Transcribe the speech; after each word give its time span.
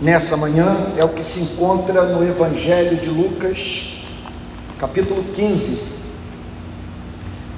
nessa 0.00 0.36
manhã 0.36 0.92
é 0.96 1.04
o 1.04 1.08
que 1.08 1.24
se 1.24 1.40
encontra 1.40 2.02
no 2.04 2.22
Evangelho 2.22 2.96
de 2.98 3.08
Lucas, 3.08 4.04
capítulo 4.78 5.24
15. 5.34 5.98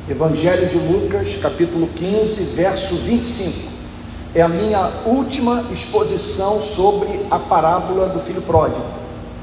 Evangelho 0.08 0.68
de 0.68 0.78
Lucas, 0.78 1.36
capítulo 1.40 1.88
15, 1.88 2.42
verso 2.54 2.96
25. 2.96 3.70
É 4.34 4.42
a 4.42 4.48
minha 4.48 4.90
última 5.04 5.66
exposição 5.70 6.60
sobre 6.60 7.26
a 7.30 7.38
parábola 7.38 8.08
do 8.08 8.20
filho 8.20 8.42
pródigo, 8.42 8.84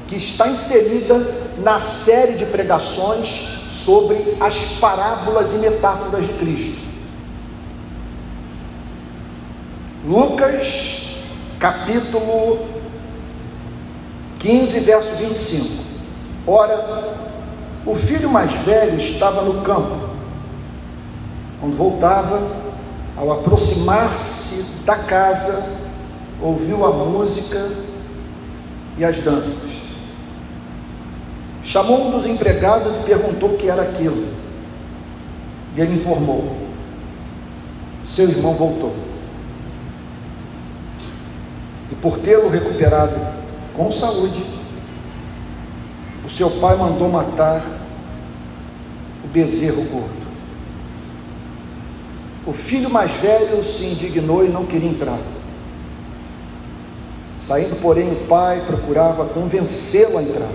que 0.06 0.16
está 0.16 0.48
inserida 0.48 1.48
na 1.58 1.78
série 1.78 2.34
de 2.34 2.46
pregações 2.46 3.58
sobre 3.70 4.36
as 4.40 4.78
parábolas 4.78 5.52
e 5.52 5.56
metáforas 5.56 6.26
de 6.26 6.32
Cristo. 6.34 6.88
Lucas, 10.06 11.16
capítulo 11.58 12.77
15, 14.38 14.80
verso 14.80 15.14
25. 15.16 15.84
Ora, 16.46 17.16
o 17.84 17.94
filho 17.94 18.30
mais 18.30 18.52
velho 18.62 18.98
estava 18.98 19.42
no 19.42 19.62
campo. 19.62 20.08
Quando 21.60 21.76
voltava, 21.76 22.40
ao 23.16 23.32
aproximar-se 23.32 24.84
da 24.84 24.96
casa, 24.96 25.76
ouviu 26.40 26.86
a 26.86 26.92
música 26.92 27.68
e 28.96 29.04
as 29.04 29.18
danças. 29.18 29.68
Chamou 31.62 32.06
um 32.06 32.10
dos 32.12 32.26
empregados 32.26 32.96
e 32.96 33.04
perguntou 33.04 33.50
o 33.50 33.56
que 33.58 33.68
era 33.68 33.82
aquilo. 33.82 34.28
E 35.76 35.80
ele 35.80 35.96
informou: 35.96 36.56
seu 38.06 38.28
irmão 38.28 38.54
voltou. 38.54 38.94
E 41.90 41.94
por 41.96 42.18
tê-lo 42.18 42.48
recuperado 42.48 43.37
com 43.78 43.92
saúde, 43.92 44.44
o 46.26 46.28
seu 46.28 46.50
pai 46.50 46.74
mandou 46.76 47.08
matar 47.08 47.64
o 49.24 49.28
bezerro 49.28 49.84
gordo. 49.84 50.28
O 52.44 52.52
filho 52.52 52.90
mais 52.90 53.12
velho 53.12 53.62
se 53.62 53.84
indignou 53.84 54.44
e 54.44 54.48
não 54.48 54.66
queria 54.66 54.90
entrar. 54.90 55.20
Saindo, 57.36 57.80
porém, 57.80 58.10
o 58.10 58.26
pai 58.26 58.64
procurava 58.66 59.26
convencê-lo 59.26 60.18
a 60.18 60.22
entrar. 60.24 60.50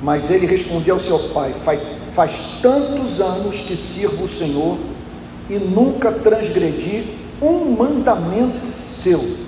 Mas 0.00 0.30
ele 0.30 0.46
respondia 0.46 0.94
ao 0.94 1.00
seu 1.00 1.18
pai: 1.18 1.52
faz, 1.52 1.80
faz 2.14 2.58
tantos 2.62 3.20
anos 3.20 3.56
que 3.56 3.76
sirvo 3.76 4.24
o 4.24 4.28
Senhor 4.28 4.78
e 5.50 5.58
nunca 5.58 6.10
transgredi 6.10 7.04
um 7.42 7.72
mandamento 7.76 8.58
seu. 8.88 9.39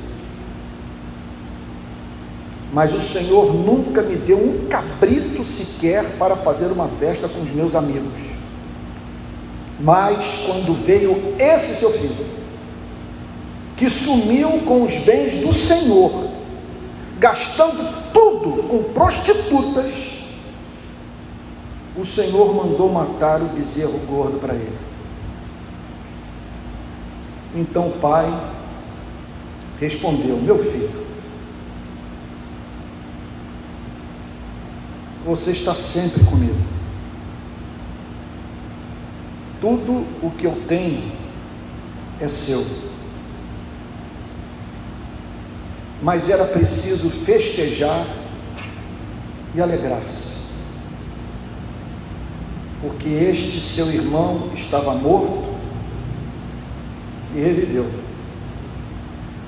Mas 2.72 2.94
o 2.94 3.00
Senhor 3.00 3.52
nunca 3.52 4.00
me 4.00 4.16
deu 4.16 4.38
um 4.38 4.66
cabrito 4.66 5.44
sequer 5.44 6.16
para 6.16 6.34
fazer 6.34 6.66
uma 6.66 6.88
festa 6.88 7.28
com 7.28 7.42
os 7.42 7.52
meus 7.52 7.74
amigos. 7.74 8.32
Mas 9.78 10.44
quando 10.46 10.74
veio 10.74 11.34
esse 11.38 11.74
seu 11.74 11.90
filho, 11.90 12.26
que 13.76 13.90
sumiu 13.90 14.60
com 14.60 14.84
os 14.84 14.96
bens 15.04 15.44
do 15.44 15.52
Senhor, 15.52 16.28
gastando 17.18 18.12
tudo 18.12 18.62
com 18.68 18.82
prostitutas, 18.94 19.92
o 21.96 22.06
Senhor 22.06 22.54
mandou 22.54 22.90
matar 22.90 23.42
o 23.42 23.46
bezerro 23.46 23.98
gordo 24.06 24.40
para 24.40 24.54
ele. 24.54 24.78
Então 27.54 27.88
o 27.88 27.98
pai 27.98 28.26
respondeu: 29.78 30.36
Meu 30.38 30.58
filho, 30.58 31.11
você 35.24 35.52
está 35.52 35.74
sempre 35.74 36.24
comigo. 36.24 36.60
Tudo 39.60 40.04
o 40.22 40.30
que 40.36 40.46
eu 40.46 40.60
tenho 40.66 41.12
é 42.20 42.28
seu. 42.28 42.64
Mas 46.02 46.28
era 46.28 46.44
preciso 46.44 47.10
festejar 47.10 48.04
e 49.54 49.60
alegrar-se 49.60 50.32
porque 52.82 53.08
este 53.08 53.60
seu 53.60 53.86
irmão 53.92 54.50
estava 54.56 54.92
morto 54.94 55.54
e 57.32 57.38
reviveu, 57.38 57.88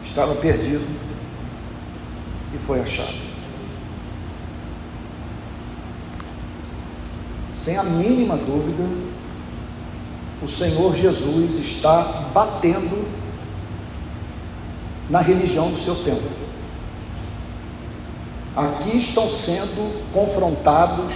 estava 0.07 0.37
perdido 0.37 0.87
e 2.55 2.59
foi 2.59 2.81
achado. 2.81 3.24
Sem 7.65 7.79
a 7.79 7.83
mínima 7.83 8.37
dúvida, 8.37 8.87
o 10.43 10.47
Senhor 10.47 10.95
Jesus 10.95 11.59
está 11.61 12.29
batendo 12.35 13.09
na 15.09 15.21
religião 15.21 15.71
do 15.71 15.79
seu 15.79 15.95
tempo. 15.95 16.29
Aqui 18.55 18.99
estão 18.99 19.31
sendo 19.31 20.13
confrontados 20.13 21.15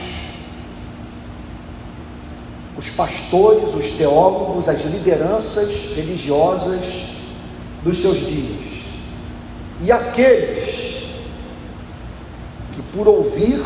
os 2.79 2.89
pastores, 2.93 3.75
os 3.75 3.91
teólogos, 3.91 4.71
as 4.71 4.83
lideranças 4.87 5.95
religiosas 5.95 6.81
dos 7.85 7.99
seus 7.99 8.27
dias. 8.27 8.85
E 9.83 9.93
aqueles 9.93 11.05
que, 12.73 12.81
por 12.95 13.07
ouvir 13.07 13.61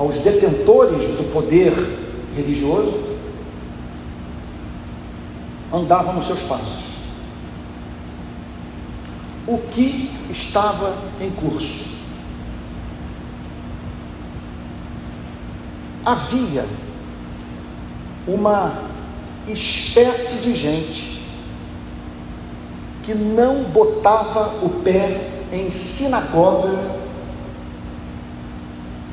aos 0.00 0.18
detentores 0.18 1.14
do 1.18 1.30
poder 1.30 1.74
religioso, 2.34 3.18
andavam 5.70 6.14
nos 6.14 6.24
seus 6.24 6.40
passos. 6.40 6.84
O 9.46 9.58
que 9.58 10.10
estava 10.30 10.96
em 11.20 11.28
curso? 11.28 11.90
Havia 16.02 16.64
uma 18.26 18.84
espécie 19.48 20.44
de 20.44 20.56
gente 20.56 21.26
que 23.02 23.14
não 23.14 23.64
botava 23.64 24.64
o 24.64 24.80
pé 24.82 25.30
em 25.52 25.70
sinagoga 25.70 26.99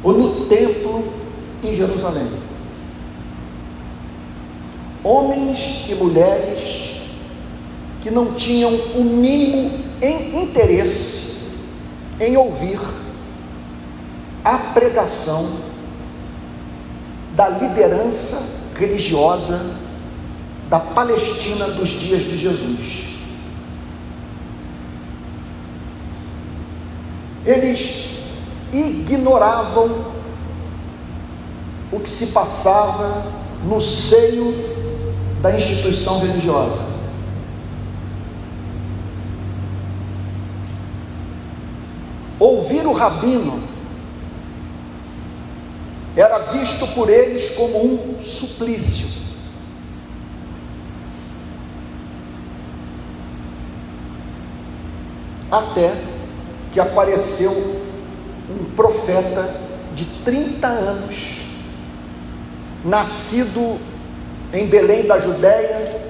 ou 0.07 0.13
no 0.13 0.45
templo 0.45 1.03
em 1.61 1.73
Jerusalém. 1.73 2.29
Homens 5.03 5.85
e 5.89 5.95
mulheres 5.95 7.01
que 8.01 8.09
não 8.09 8.33
tinham 8.33 8.73
o 8.95 9.03
mínimo 9.03 9.83
em 10.01 10.43
interesse 10.43 11.49
em 12.21 12.37
ouvir 12.37 12.79
a 14.45 14.57
pregação 14.57 15.57
da 17.35 17.49
liderança 17.49 18.71
religiosa 18.77 19.59
da 20.69 20.79
Palestina 20.79 21.67
dos 21.67 21.89
dias 21.89 22.23
de 22.23 22.37
Jesus. 22.37 23.03
Eles 27.45 28.16
ignoravam 28.71 30.05
o 31.91 31.99
que 31.99 32.09
se 32.09 32.27
passava 32.27 33.23
no 33.63 33.79
seio 33.79 34.53
da 35.41 35.51
instituição 35.55 36.19
religiosa. 36.19 36.97
Ouvir 42.39 42.85
o 42.85 42.93
rabino 42.93 43.63
era 46.15 46.39
visto 46.39 46.87
por 46.93 47.09
eles 47.09 47.55
como 47.55 47.83
um 47.83 48.21
suplício. 48.21 49.17
Até 55.49 55.95
que 56.71 56.79
apareceu 56.79 57.86
um 58.49 58.63
profeta 58.75 59.49
de 59.95 60.05
30 60.23 60.67
anos, 60.67 61.41
nascido 62.83 63.77
em 64.53 64.67
Belém 64.67 65.05
da 65.05 65.19
Judéia, 65.19 66.01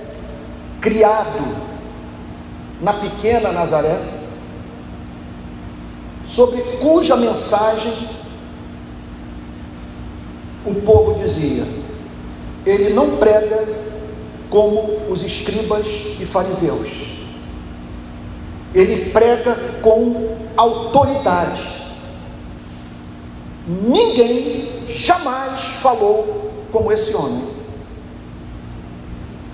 criado 0.79 1.67
na 2.81 2.93
pequena 2.93 3.51
Nazaré, 3.51 3.99
sobre 6.25 6.61
cuja 6.79 7.15
mensagem 7.15 7.93
o 10.65 10.75
povo 10.81 11.13
dizia: 11.15 11.65
ele 12.65 12.93
não 12.93 13.17
prega 13.17 13.65
como 14.49 15.09
os 15.09 15.23
escribas 15.23 15.85
e 16.19 16.25
fariseus. 16.25 16.87
ele 18.73 19.09
prega 19.11 19.55
com 19.81 20.37
autoridade. 20.55 21.76
Ninguém 23.67 24.87
jamais 24.95 25.59
falou 25.81 26.53
como 26.71 26.89
esse 26.89 27.13
homem. 27.13 27.43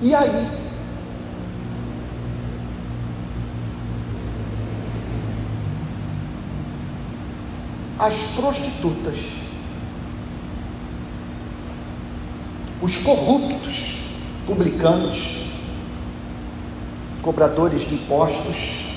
E 0.03 0.13
aí? 0.13 0.47
As 7.97 8.13
prostitutas, 8.35 9.17
os 12.81 12.97
corruptos, 12.97 14.03
publicanos, 14.45 15.47
cobradores 17.21 17.87
de 17.87 17.95
impostos, 17.95 18.93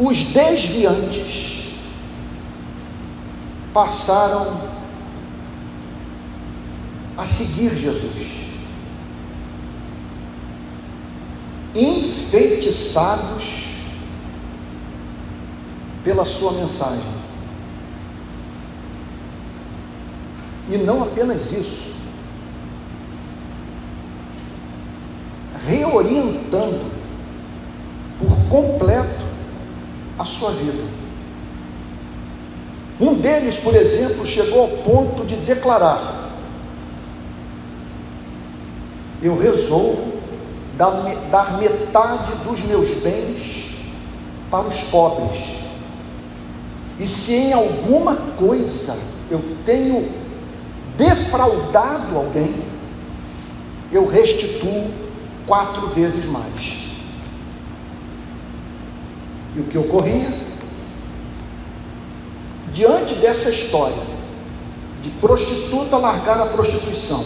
os 0.00 0.22
desviantes 0.32 1.57
passaram 3.72 4.68
a 7.16 7.24
seguir 7.24 7.76
Jesus. 7.76 8.38
enfeitiçados 11.74 13.68
pela 16.02 16.24
sua 16.24 16.52
mensagem. 16.52 17.18
E 20.70 20.76
não 20.78 21.02
apenas 21.02 21.50
isso, 21.50 21.94
reorientando 25.66 26.90
por 28.18 28.36
completo 28.48 29.24
a 30.18 30.24
sua 30.24 30.50
vida. 30.50 31.07
Um 33.00 33.14
deles, 33.14 33.56
por 33.56 33.74
exemplo, 33.74 34.26
chegou 34.26 34.62
ao 34.62 34.68
ponto 34.68 35.24
de 35.24 35.36
declarar: 35.36 36.30
Eu 39.22 39.38
resolvo 39.38 40.18
dar 40.76 41.58
metade 41.58 42.32
dos 42.44 42.62
meus 42.62 42.88
bens 43.02 43.76
para 44.50 44.66
os 44.66 44.80
pobres. 44.84 45.58
E 46.98 47.06
se 47.06 47.34
em 47.34 47.52
alguma 47.52 48.16
coisa 48.36 48.98
eu 49.30 49.40
tenho 49.64 50.08
defraudado 50.96 52.16
alguém, 52.16 52.54
eu 53.92 54.06
restituo 54.06 54.90
quatro 55.46 55.88
vezes 55.88 56.24
mais. 56.26 56.78
E 59.56 59.60
o 59.60 59.64
que 59.64 59.78
ocorria? 59.78 60.47
Diante 62.72 63.14
dessa 63.14 63.50
história 63.50 64.18
de 65.02 65.10
prostituta 65.10 65.96
largar 65.96 66.40
a 66.40 66.46
prostituição, 66.46 67.24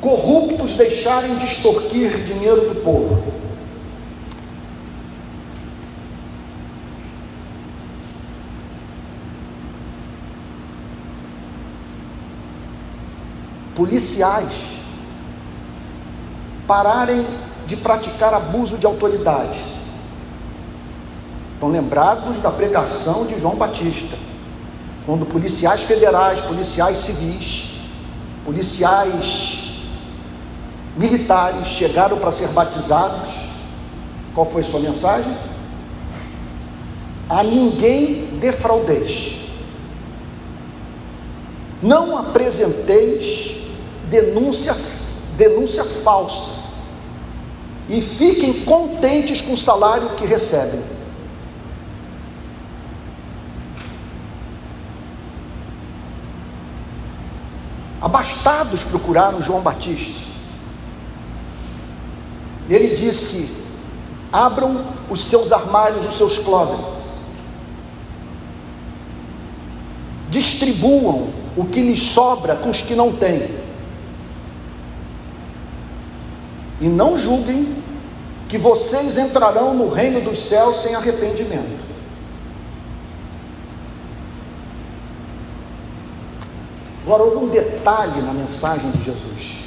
corruptos 0.00 0.74
deixarem 0.74 1.36
de 1.36 1.46
extorquir 1.46 2.24
dinheiro 2.24 2.68
do 2.68 2.82
povo. 2.82 3.40
Policiais 13.74 14.52
pararem 16.66 17.26
de 17.66 17.76
praticar 17.76 18.34
abuso 18.34 18.76
de 18.76 18.86
autoridade. 18.86 19.69
Estão 21.60 21.72
lembrados 21.72 22.40
da 22.40 22.50
pregação 22.50 23.26
de 23.26 23.38
João 23.38 23.54
Batista, 23.54 24.16
quando 25.04 25.26
policiais 25.26 25.82
federais, 25.82 26.40
policiais 26.40 26.96
civis, 27.00 27.72
policiais 28.46 29.74
militares 30.96 31.66
chegaram 31.66 32.16
para 32.16 32.32
ser 32.32 32.48
batizados. 32.48 33.28
Qual 34.34 34.46
foi 34.46 34.62
sua 34.62 34.80
mensagem? 34.80 35.36
A 37.28 37.42
ninguém 37.42 38.38
defraudeis. 38.40 39.34
Não 41.82 42.16
apresenteis 42.16 43.58
denúncias, 44.08 45.16
denúncia 45.36 45.84
falsa. 45.84 46.52
E 47.86 48.00
fiquem 48.00 48.64
contentes 48.64 49.42
com 49.42 49.52
o 49.52 49.58
salário 49.58 50.08
que 50.16 50.24
recebem. 50.24 50.99
Abastados 58.00 58.82
procuraram 58.84 59.42
João 59.42 59.60
Batista 59.60 60.30
ele 62.74 62.94
disse: 62.94 63.64
abram 64.32 64.84
os 65.08 65.24
seus 65.24 65.52
armários, 65.52 66.06
os 66.06 66.14
seus 66.14 66.38
closets. 66.38 67.00
Distribuam 70.30 71.28
o 71.56 71.64
que 71.64 71.82
lhes 71.82 72.00
sobra 72.00 72.54
com 72.54 72.70
os 72.70 72.80
que 72.80 72.94
não 72.94 73.12
têm. 73.12 73.58
E 76.80 76.88
não 76.88 77.18
julguem 77.18 77.76
que 78.48 78.56
vocês 78.56 79.18
entrarão 79.18 79.74
no 79.74 79.88
reino 79.88 80.20
dos 80.20 80.40
céus 80.40 80.80
sem 80.82 80.94
arrependimento. 80.94 81.90
Agora, 87.04 87.22
houve 87.22 87.36
um 87.36 87.48
detalhe 87.48 88.20
na 88.22 88.32
mensagem 88.32 88.90
de 88.90 89.04
Jesus. 89.04 89.60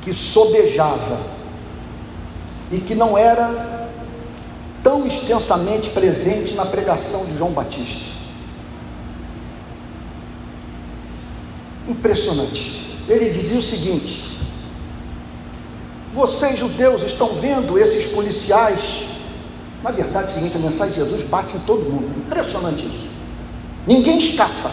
que 0.00 0.14
sobejava 0.14 1.18
e 2.70 2.78
que 2.78 2.94
não 2.94 3.16
era 3.16 3.88
tão 4.82 5.06
extensamente 5.06 5.90
presente 5.90 6.54
na 6.54 6.64
pregação 6.64 7.24
de 7.26 7.36
João 7.36 7.52
Batista. 7.52 8.18
Impressionante. 11.88 12.98
Ele 13.08 13.30
dizia 13.30 13.58
o 13.58 13.62
seguinte: 13.62 14.38
vocês 16.14 16.58
judeus 16.58 17.02
estão 17.02 17.34
vendo 17.34 17.78
esses 17.78 18.06
policiais? 18.06 19.06
Na 19.82 19.90
verdade, 19.90 20.28
é 20.28 20.30
o 20.30 20.34
seguinte, 20.34 20.56
a 20.56 20.60
mensagem 20.60 20.94
de 20.94 21.00
Jesus 21.00 21.28
bate 21.28 21.56
em 21.56 21.60
todo 21.60 21.82
mundo. 21.82 22.26
Impressionante 22.26 22.86
isso. 22.86 23.09
Ninguém 23.86 24.18
escapa. 24.18 24.70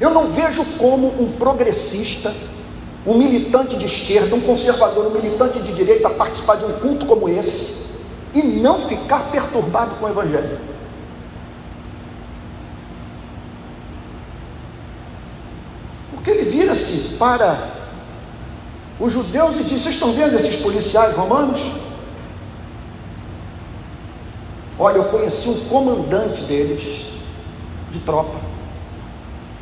Eu 0.00 0.10
não 0.10 0.28
vejo 0.28 0.64
como 0.78 1.08
um 1.22 1.32
progressista 1.32 2.32
um 3.06 3.14
militante 3.14 3.76
de 3.76 3.86
esquerda, 3.86 4.34
um 4.36 4.40
conservador, 4.40 5.06
um 5.06 5.10
militante 5.10 5.58
de 5.58 5.72
direita 5.72 6.10
participar 6.10 6.56
de 6.56 6.64
um 6.66 6.72
culto 6.72 7.06
como 7.06 7.28
esse 7.28 7.80
e 8.34 8.42
não 8.42 8.80
ficar 8.80 9.30
perturbado 9.30 9.96
com 9.96 10.06
o 10.06 10.08
Evangelho. 10.08 10.58
Porque 16.12 16.30
ele 16.30 16.44
vira-se 16.44 17.16
para 17.16 17.58
os 19.00 19.12
judeus 19.12 19.56
e 19.56 19.64
diz: 19.64 19.82
Vocês 19.82 19.94
estão 19.94 20.12
vendo 20.12 20.34
esses 20.34 20.56
policiais 20.56 21.14
romanos? 21.16 21.60
Olha, 24.78 24.96
eu 24.96 25.04
conheci 25.04 25.48
um 25.48 25.60
comandante 25.68 26.42
deles, 26.42 27.06
de 27.90 27.98
tropa 28.00 28.50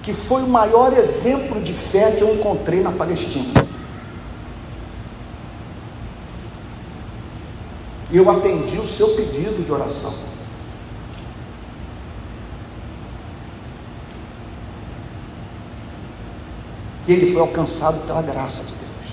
que 0.09 0.15
foi 0.15 0.43
o 0.43 0.49
maior 0.49 0.97
exemplo 0.97 1.61
de 1.61 1.75
fé 1.75 2.13
que 2.13 2.23
eu 2.23 2.35
encontrei 2.35 2.83
na 2.83 2.91
Palestina. 2.91 3.63
E 8.11 8.17
eu 8.17 8.31
atendi 8.31 8.79
o 8.79 8.87
seu 8.87 9.09
pedido 9.09 9.63
de 9.63 9.71
oração. 9.71 10.15
Ele 17.07 17.31
foi 17.31 17.43
alcançado 17.43 18.07
pela 18.07 18.23
graça 18.23 18.63
de 18.65 18.73
Deus. 18.73 19.13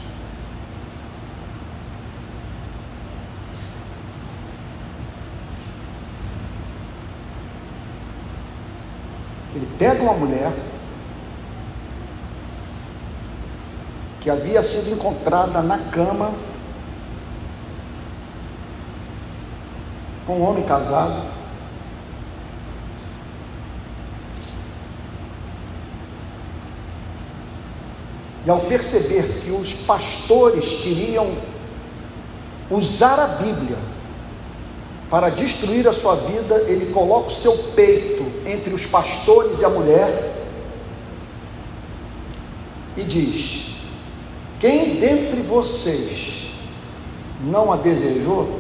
Ele 9.56 9.65
pega 9.78 10.02
uma 10.02 10.14
mulher 10.14 10.52
que 14.22 14.30
havia 14.30 14.64
sido 14.64 14.92
encontrada 14.92 15.62
na 15.62 15.78
cama 15.78 16.34
com 20.26 20.40
um 20.40 20.44
homem 20.44 20.64
casado. 20.64 21.36
E 28.46 28.50
ao 28.50 28.60
perceber 28.62 29.42
que 29.44 29.52
os 29.52 29.74
pastores 29.74 30.74
queriam 30.82 31.32
usar 32.70 33.20
a 33.20 33.28
Bíblia 33.28 33.78
para 35.10 35.30
destruir 35.30 35.88
a 35.88 35.94
sua 35.94 36.16
vida, 36.16 36.64
ele 36.68 36.92
coloca 36.92 37.28
o 37.28 37.32
seu 37.32 37.56
peito 37.76 38.25
entre 38.46 38.74
os 38.74 38.86
pastores 38.86 39.60
e 39.60 39.66
a 39.66 39.70
mulher 39.70 40.34
e 42.96 43.04
diz: 43.04 43.76
Quem 44.60 44.98
dentre 44.98 45.42
vocês 45.42 46.52
não 47.42 47.72
a 47.72 47.76
desejou, 47.76 48.60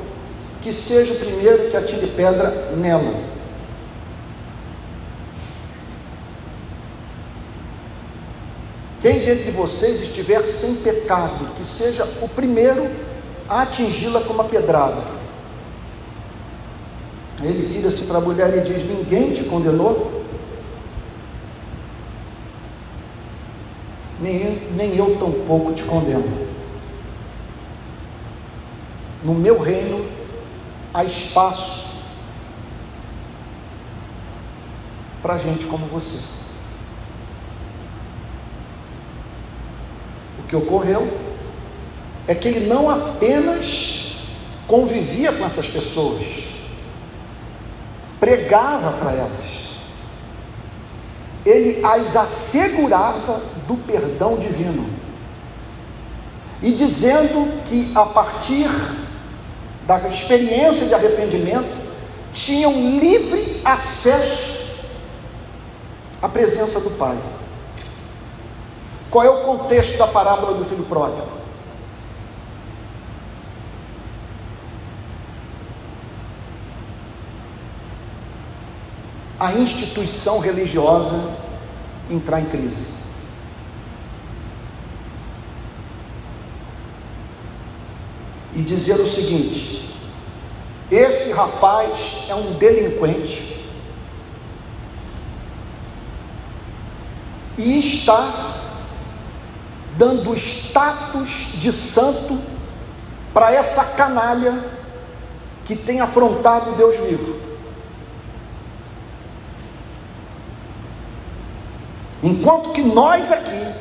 que 0.61 0.73
seja 0.73 1.13
o 1.13 1.19
primeiro 1.19 1.69
que 1.69 1.77
atire 1.77 2.07
pedra 2.07 2.73
nela. 2.75 3.35
Quem 9.01 9.19
dentre 9.19 9.51
vocês 9.51 10.01
estiver 10.01 10.45
sem 10.47 10.77
pecado, 10.77 11.53
que 11.55 11.65
seja 11.65 12.03
o 12.21 12.27
primeiro 12.27 12.89
a 13.47 13.61
atingi-la 13.61 14.21
com 14.21 14.33
uma 14.33 14.45
pedrada. 14.45 15.14
Ele 17.41 17.65
vira-se 17.65 18.03
para 18.03 18.17
a 18.17 18.21
mulher 18.21 18.55
e 18.57 18.61
diz: 18.61 18.83
Ninguém 18.83 19.33
te 19.33 19.43
condenou? 19.43 20.23
Nem, 24.19 24.59
nem 24.75 24.95
eu 24.95 25.17
tampouco 25.17 25.73
te 25.73 25.83
condeno. 25.83 26.45
No 29.23 29.33
meu 29.33 29.59
reino 29.59 30.05
há 30.93 31.03
espaço 31.03 31.85
para 35.21 35.37
gente 35.39 35.65
como 35.65 35.85
você. 35.87 36.31
O 40.39 40.43
que 40.43 40.55
ocorreu 40.55 41.19
é 42.27 42.35
que 42.35 42.47
ele 42.47 42.67
não 42.67 42.89
apenas 42.89 44.17
convivia 44.67 45.33
com 45.33 45.43
essas 45.43 45.67
pessoas, 45.67 46.44
pregava 48.19 48.91
para 48.93 49.11
elas, 49.11 49.65
ele 51.45 51.85
as 51.85 52.15
assegurava 52.15 53.41
do 53.67 53.77
perdão 53.77 54.37
divino, 54.37 54.89
e 56.61 56.71
dizendo 56.71 57.63
que 57.65 57.91
a 57.93 58.05
partir 58.05 58.69
da 59.85 59.99
experiência 60.09 60.87
de 60.87 60.93
arrependimento, 60.93 61.85
tinham 62.33 62.73
livre 62.99 63.61
acesso 63.63 64.85
à 66.21 66.27
presença 66.27 66.79
do 66.79 66.91
Pai. 66.91 67.17
Qual 69.09 69.23
é 69.23 69.29
o 69.29 69.43
contexto 69.43 69.97
da 69.97 70.07
parábola 70.07 70.57
do 70.57 70.65
filho 70.65 70.83
pródigo? 70.83 71.34
A 79.39 79.53
instituição 79.53 80.39
religiosa 80.39 81.19
entrar 82.09 82.39
em 82.39 82.45
crise. 82.45 82.85
E 88.55 88.61
dizer 88.61 88.95
o 88.95 89.07
seguinte: 89.07 89.93
esse 90.91 91.31
rapaz 91.31 92.25
é 92.29 92.35
um 92.35 92.53
delinquente 92.53 93.55
e 97.57 97.79
está 97.79 98.55
dando 99.97 100.35
status 100.35 101.53
de 101.61 101.71
santo 101.71 102.37
para 103.33 103.53
essa 103.53 103.83
canalha 103.95 104.63
que 105.63 105.75
tem 105.75 106.01
afrontado 106.01 106.73
Deus 106.73 106.95
vivo. 106.97 107.54
Enquanto 112.25 112.71
que 112.71 112.81
nós 112.81 113.31
aqui 113.31 113.71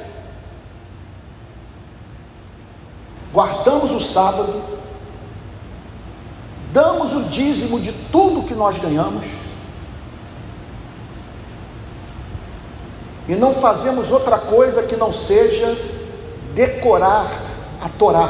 guardamos 3.32 3.90
o 3.90 3.98
sábado, 3.98 4.62
damos 6.70 7.14
o 7.14 7.22
dízimo 7.22 7.80
de 7.80 7.90
tudo 8.12 8.46
que 8.46 8.52
nós 8.52 8.76
ganhamos, 8.76 9.24
e 13.26 13.34
não 13.34 13.54
fazemos 13.54 14.12
outra 14.12 14.36
coisa 14.36 14.82
que 14.82 14.94
não 14.94 15.14
seja 15.14 15.74
decorar 16.52 17.32
a 17.80 17.88
Torá, 17.88 18.28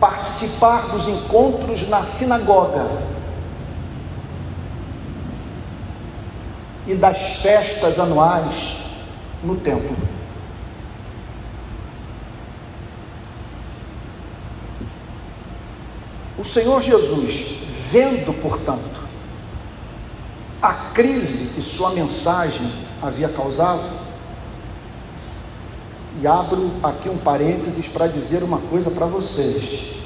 participar 0.00 0.88
dos 0.88 1.06
encontros 1.06 1.88
na 1.88 2.04
sinagoga 2.04 2.84
e 6.86 6.94
das 6.94 7.42
festas 7.42 7.98
anuais 7.98 8.78
no 9.42 9.56
templo. 9.56 9.96
O 16.38 16.44
Senhor 16.44 16.82
Jesus, 16.82 17.58
vendo, 17.90 18.32
portanto, 18.40 19.00
a 20.60 20.72
crise 20.92 21.54
que 21.54 21.62
sua 21.62 21.90
mensagem 21.90 22.70
havia 23.02 23.28
causado, 23.28 24.06
e 26.20 26.26
abro 26.26 26.72
aqui 26.82 27.08
um 27.08 27.18
parênteses 27.18 27.88
para 27.88 28.06
dizer 28.06 28.42
uma 28.42 28.58
coisa 28.58 28.90
para 28.90 29.06
vocês. 29.06 29.96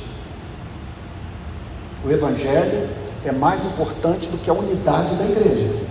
O 2.05 2.11
Evangelho 2.11 2.89
é 3.25 3.31
mais 3.31 3.65
importante 3.65 4.29
do 4.29 4.39
que 4.39 4.51
a 4.51 4.55
unidade 4.55 5.15
da 5.17 5.25
igreja. 5.25 5.90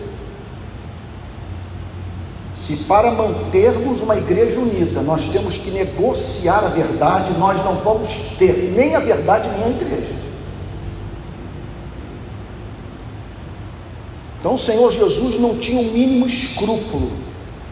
Se 2.60 2.76
para 2.84 3.10
mantermos 3.10 4.02
uma 4.02 4.18
igreja 4.18 4.60
unida 4.60 5.02
nós 5.02 5.30
temos 5.30 5.58
que 5.58 5.72
negociar 5.72 6.66
a 6.66 6.68
verdade, 6.68 7.32
nós 7.40 7.58
não 7.64 7.76
vamos 7.76 8.14
ter 8.38 8.74
nem 8.76 8.96
a 8.96 9.00
verdade 9.00 9.48
nem 9.48 9.64
a 9.64 9.70
igreja. 9.70 10.14
Então 14.38 14.56
o 14.56 14.58
Senhor 14.58 14.92
Jesus 14.92 15.40
não 15.40 15.58
tinha 15.58 15.80
o 15.80 15.86
um 15.86 15.92
mínimo 15.94 16.28
escrúpulo 16.28 17.14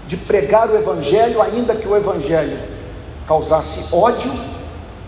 de 0.08 0.16
pregar 0.16 0.70
o 0.70 0.78
Evangelho, 0.78 1.42
ainda 1.42 1.76
que 1.76 1.88
o 1.88 1.96
Evangelho 1.96 2.58
causasse 3.28 3.94
ódio, 3.94 4.32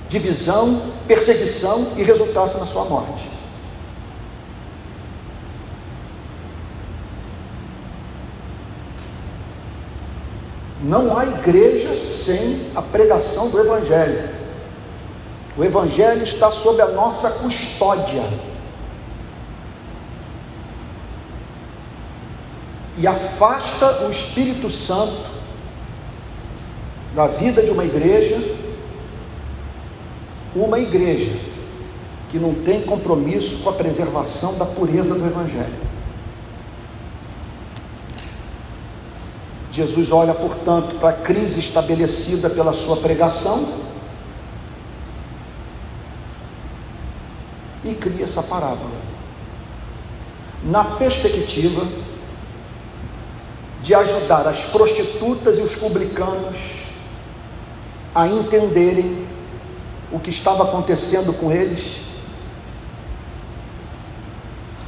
divisão, 0.10 0.82
perseguição 1.08 1.94
e 1.96 2.04
resultasse 2.04 2.58
na 2.58 2.66
sua 2.66 2.84
morte. 2.84 3.39
Não 10.82 11.18
há 11.18 11.26
igreja 11.26 12.00
sem 12.00 12.72
a 12.76 12.82
pregação 12.82 13.50
do 13.50 13.60
Evangelho. 13.60 14.30
O 15.58 15.64
Evangelho 15.64 16.24
está 16.24 16.50
sob 16.50 16.82
a 16.82 16.88
nossa 16.88 17.30
custódia. 17.32 18.24
e 23.00 23.08
afasta 23.08 24.06
o 24.06 24.12
Espírito 24.12 24.70
Santo 24.70 25.24
da 27.16 27.28
vida 27.28 27.62
de 27.62 27.72
uma 27.72 27.86
igreja, 27.86 28.38
uma 30.54 30.80
igreja 30.80 31.32
que 32.30 32.38
não 32.38 32.54
tem 32.54 32.82
compromisso 32.82 33.60
com 33.60 33.70
a 33.70 33.74
preservação 33.74 34.58
da 34.58 34.66
pureza 34.66 35.16
do 35.16 35.26
Evangelho. 35.26 35.90
Jesus 39.72 40.12
olha, 40.12 40.34
portanto, 40.34 40.98
para 41.00 41.10
a 41.10 41.14
crise 41.14 41.60
estabelecida 41.60 42.50
pela 42.50 42.74
sua 42.74 42.98
pregação 42.98 43.68
e 47.84 47.94
cria 47.94 48.26
essa 48.26 48.42
parábola. 48.42 49.00
Na 50.64 50.84
perspectiva 50.84 51.86
de 53.82 53.94
ajudar 53.94 54.48
as 54.48 54.66
prostitutas 54.66 55.58
e 55.60 55.62
os 55.62 55.76
publicanos 55.76 56.58
a 58.14 58.28
entenderem 58.28 59.28
o 60.12 60.20
que 60.20 60.32
estava 60.32 60.64
acontecendo 60.64 61.32
com 61.34 61.52
eles, 61.52 62.02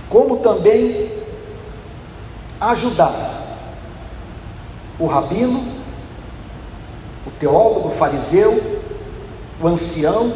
como 0.09 0.37
também 0.37 1.11
ajudar 2.59 3.40
o 5.01 5.07
rabino, 5.07 5.65
o 7.25 7.31
teólogo, 7.31 7.87
o 7.87 7.91
fariseu, 7.91 8.83
o 9.59 9.67
ancião, 9.67 10.31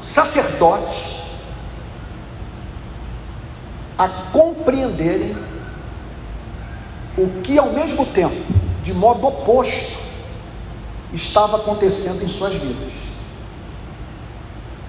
o 0.00 0.04
sacerdote, 0.04 1.14
a 3.98 4.08
compreenderem 4.08 5.36
o 7.18 7.42
que 7.42 7.58
ao 7.58 7.72
mesmo 7.72 8.06
tempo, 8.06 8.36
de 8.84 8.94
modo 8.94 9.26
oposto, 9.26 10.04
estava 11.12 11.56
acontecendo 11.56 12.22
em 12.22 12.28
suas 12.28 12.54
vidas. 12.54 12.92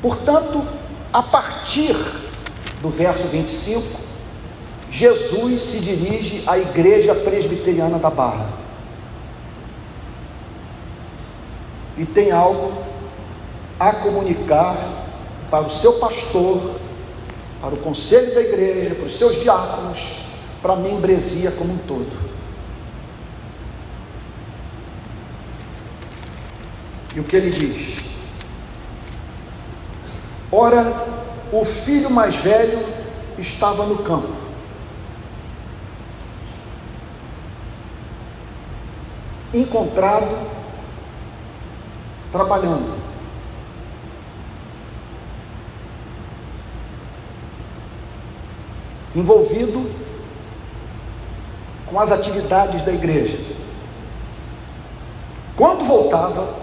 Portanto, 0.04 0.64
a 1.12 1.24
partir 1.24 1.96
do 2.82 2.90
verso 2.90 3.28
25, 3.28 4.05
Jesus 4.96 5.62
se 5.62 5.80
dirige 5.82 6.42
à 6.48 6.58
igreja 6.58 7.14
presbiteriana 7.14 8.00
da 8.00 8.10
Barra. 8.10 8.48
E 11.98 12.06
tem 12.06 12.32
algo 12.32 12.72
a 13.78 13.92
comunicar 13.92 14.78
para 15.52 15.66
o 15.66 15.70
seu 15.70 16.00
pastor, 16.00 16.80
para 17.60 17.76
o 17.76 17.78
conselho 17.78 18.34
da 18.34 18.40
igreja, 18.40 18.96
para 18.96 19.06
os 19.08 19.18
seus 19.18 19.42
diáconos, 19.42 20.30
para 20.62 20.74
a 20.74 20.78
membresia 20.78 21.52
como 21.52 21.74
um 21.74 21.78
todo. 21.80 22.14
E 27.14 27.20
o 27.20 27.24
que 27.26 27.36
ele 27.36 27.50
diz? 27.50 27.98
Ora, 30.50 30.86
o 31.52 31.66
filho 31.66 32.10
mais 32.10 32.38
velho 32.38 32.80
estava 33.38 33.86
no 33.86 33.98
campo. 33.98 34.45
Encontrado 39.54 40.56
trabalhando. 42.32 42.96
Envolvido 49.16 49.90
com 51.86 52.00
as 52.00 52.12
atividades 52.12 52.82
da 52.82 52.92
igreja. 52.92 53.40
Quando 55.56 55.86
voltava, 55.86 56.54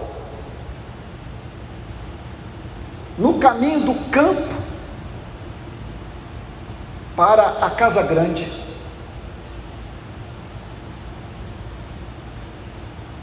no 3.17 3.39
caminho 3.39 3.79
do 3.79 3.95
campo 4.11 4.53
para 7.15 7.65
a 7.65 7.69
casa 7.71 8.03
grande, 8.03 8.62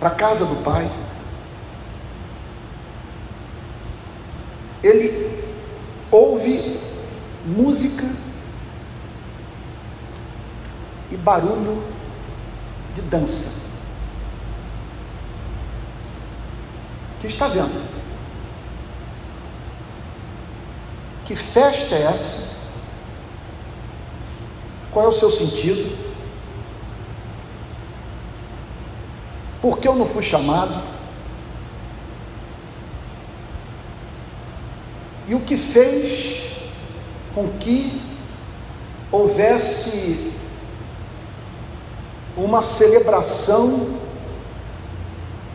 para 0.01 0.09
a 0.09 0.15
casa 0.15 0.47
do 0.47 0.57
pai. 0.65 0.91
Ele 4.83 5.45
ouve 6.11 6.81
música 7.45 8.09
e 11.13 11.17
barulho 11.17 11.85
de 12.95 13.03
dança. 13.03 13.61
Que 17.21 17.27
está 17.27 17.49
vendo? 17.49 17.91
Que 21.27 21.37
festa 21.37 21.95
é 21.95 22.03
essa? 22.05 22.59
Qual 24.91 25.05
é 25.05 25.09
o 25.09 25.13
seu 25.13 25.31
sentido? 25.31 26.00
Por 29.61 29.79
que 29.79 29.87
eu 29.87 29.95
não 29.95 30.07
fui 30.07 30.23
chamado? 30.23 30.75
E 35.29 35.35
o 35.35 35.41
que 35.41 35.57
fez 35.57 36.47
com 37.35 37.49
que 37.59 38.01
houvesse 39.13 40.33
uma 42.37 42.63
celebração 42.63 43.99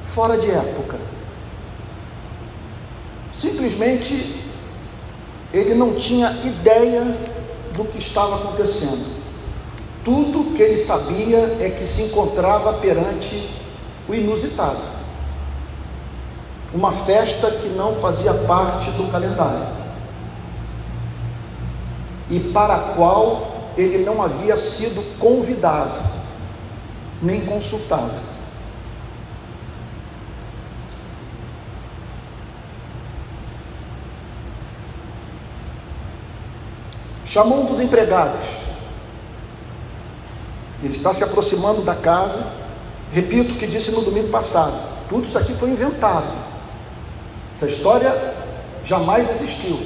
fora 0.06 0.38
de 0.38 0.52
época? 0.52 0.98
Simplesmente 3.34 4.40
ele 5.52 5.74
não 5.74 5.96
tinha 5.96 6.32
ideia 6.44 7.04
do 7.74 7.86
que 7.86 7.98
estava 7.98 8.36
acontecendo. 8.36 9.16
Tudo 10.04 10.56
que 10.56 10.62
ele 10.62 10.78
sabia 10.78 11.58
é 11.60 11.70
que 11.70 11.86
se 11.86 12.04
encontrava 12.04 12.74
perante 12.74 13.65
o 14.08 14.14
inusitado. 14.14 14.96
Uma 16.74 16.92
festa 16.92 17.50
que 17.52 17.70
não 17.70 17.94
fazia 17.96 18.34
parte 18.34 18.92
do 18.92 19.12
calendário. 19.12 19.68
E 22.30 22.40
para 22.40 22.76
a 22.76 22.80
qual 22.96 23.72
ele 23.78 24.04
não 24.04 24.22
havia 24.22 24.58
sido 24.58 25.20
convidado, 25.20 26.00
nem 27.22 27.46
consultado. 27.46 28.36
Chamou 37.26 37.64
um 37.64 37.66
dos 37.66 37.82
empregados. 37.82 38.48
Ele 40.82 40.94
está 40.94 41.14
se 41.14 41.24
aproximando 41.24 41.82
da 41.82 41.94
casa. 41.94 42.65
Repito 43.16 43.54
o 43.54 43.58
que 43.58 43.66
disse 43.66 43.92
no 43.92 44.02
domingo 44.02 44.28
passado. 44.28 44.78
Tudo 45.08 45.24
isso 45.24 45.38
aqui 45.38 45.54
foi 45.54 45.70
inventado. 45.70 46.28
Essa 47.56 47.66
história 47.66 48.14
jamais 48.84 49.30
existiu. 49.30 49.80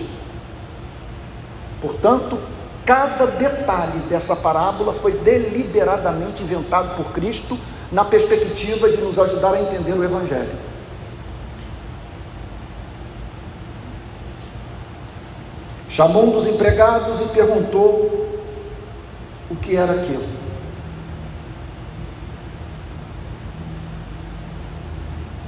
Portanto, 1.80 2.40
cada 2.84 3.28
detalhe 3.28 4.00
dessa 4.10 4.36
parábola 4.36 4.92
foi 4.92 5.12
deliberadamente 5.12 6.42
inventado 6.42 6.98
por 6.98 7.12
Cristo 7.12 7.56
na 7.92 8.04
perspectiva 8.04 8.90
de 8.90 8.98
nos 8.98 9.20
ajudar 9.20 9.54
a 9.54 9.62
entender 9.62 9.94
o 9.94 10.04
Evangelho. 10.04 10.58
Chamou 15.88 16.30
um 16.30 16.32
dos 16.32 16.48
empregados 16.48 17.22
e 17.22 17.26
perguntou 17.26 18.42
o 19.52 19.56
que 19.56 19.76
era 19.76 19.94
aquilo. 19.94 20.49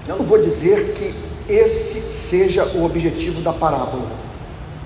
Eu 0.07 0.17
não 0.17 0.25
vou 0.25 0.41
dizer 0.41 0.93
que 0.93 1.13
esse 1.51 2.01
seja 2.01 2.65
o 2.65 2.83
objetivo 2.83 3.41
da 3.41 3.53
parábola, 3.53 4.09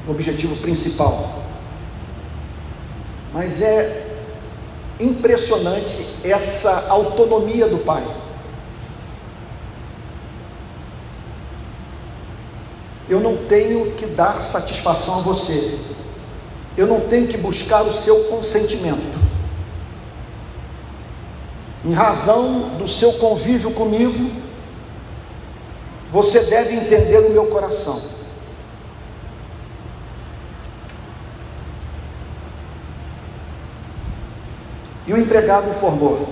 o 0.08 0.12
objetivo 0.12 0.56
principal, 0.58 1.44
mas 3.34 3.62
é 3.62 4.06
impressionante 5.00 6.22
essa 6.24 6.88
autonomia 6.90 7.68
do 7.68 7.78
pai. 7.80 8.06
Eu 13.08 13.20
não 13.20 13.38
tenho 13.38 13.92
que 13.92 14.06
dar 14.06 14.42
satisfação 14.42 15.20
a 15.20 15.22
você. 15.22 15.80
Eu 16.76 16.88
não 16.88 17.02
tenho 17.02 17.28
que 17.28 17.38
buscar 17.38 17.84
o 17.84 17.94
seu 17.94 18.26
consentimento. 18.26 19.16
Em 21.86 21.94
razão 21.94 22.78
do 22.78 22.88
seu 22.88 23.14
convívio 23.14 23.72
comigo, 23.72 24.45
você 26.16 26.46
deve 26.46 26.74
entender 26.74 27.18
o 27.18 27.30
meu 27.30 27.48
coração. 27.48 28.02
E 35.06 35.12
o 35.12 35.18
empregado 35.18 35.70
informou: 35.70 36.26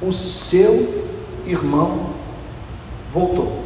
O 0.00 0.10
seu 0.10 1.04
irmão 1.44 2.14
voltou. 3.10 3.62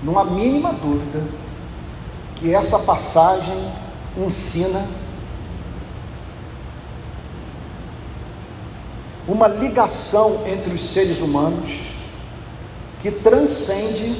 Não 0.00 0.16
há 0.16 0.24
mínima 0.26 0.72
dúvida 0.74 1.24
que 2.36 2.54
essa 2.54 2.78
passagem 2.78 3.58
ensina 4.16 5.07
uma 9.28 9.46
ligação 9.46 10.46
entre 10.46 10.72
os 10.72 10.86
seres 10.86 11.20
humanos 11.20 11.70
que 13.00 13.10
transcende 13.10 14.16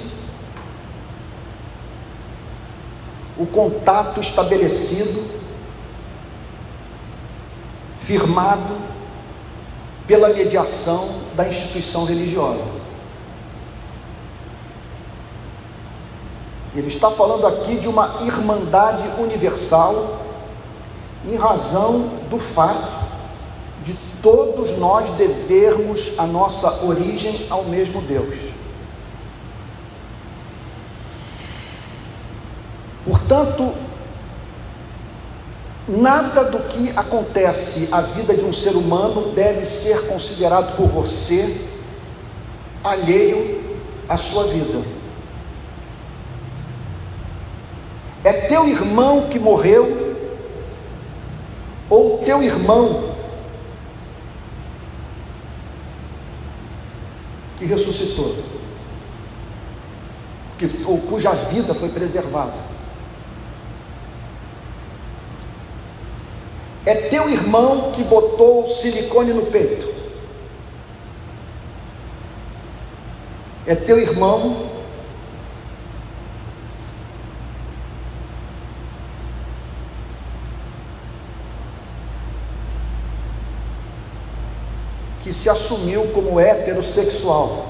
o 3.39 3.47
contato 3.47 4.21
estabelecido 4.21 5.39
firmado 7.99 8.77
pela 10.07 10.29
mediação 10.29 11.21
da 11.35 11.49
instituição 11.49 12.05
religiosa. 12.05 12.79
Ele 16.75 16.89
está 16.89 17.11
falando 17.11 17.47
aqui 17.47 17.77
de 17.77 17.89
uma 17.89 18.23
irmandade 18.25 19.05
universal, 19.21 20.21
em 21.25 21.37
razão 21.37 22.21
do 22.31 22.39
fato 22.39 22.98
de 23.89 23.95
todos 24.23 24.77
nós 24.77 25.11
devermos 25.13 26.13
a 26.19 26.27
nossa 26.27 26.85
origem 26.85 27.47
ao 27.49 27.65
mesmo 27.65 28.03
Deus. 28.03 28.35
Portanto, 33.03 33.73
Nada 35.89 36.45
do 36.45 36.59
que 36.65 36.91
acontece 36.91 37.89
à 37.95 38.03
vida 38.03 38.35
de 38.35 38.45
um 38.45 38.53
ser 38.53 38.77
humano 38.77 39.33
deve 39.33 39.65
ser 39.65 40.07
considerado 40.07 40.77
por 40.77 40.87
você 40.87 41.67
alheio 42.85 43.81
à 44.07 44.19
sua 44.19 44.45
vida. 44.45 44.83
É 48.23 48.35
teu 48.35 48.69
irmão 48.69 49.29
que 49.31 49.39
morreu, 49.39 50.19
ou 51.89 52.19
teu 52.19 52.43
irmão 52.43 53.08
que 57.59 57.67
ressuscitou, 57.67 58.37
que, 60.59 60.85
ou 60.85 60.99
cuja 60.99 61.33
vida 61.33 61.75
foi 61.75 61.89
preservada. 61.89 62.55
É 66.87 66.95
teu 66.95 67.29
irmão 67.29 67.93
que 67.93 68.03
botou 68.03 68.67
silicone 68.67 69.33
no 69.33 69.47
peito. 69.47 69.93
É 73.67 73.75
teu 73.75 73.99
irmão 74.01 74.68
que 85.29 85.35
se 85.35 85.51
assumiu 85.51 86.07
como 86.15 86.41
heterossexual. 86.41 87.67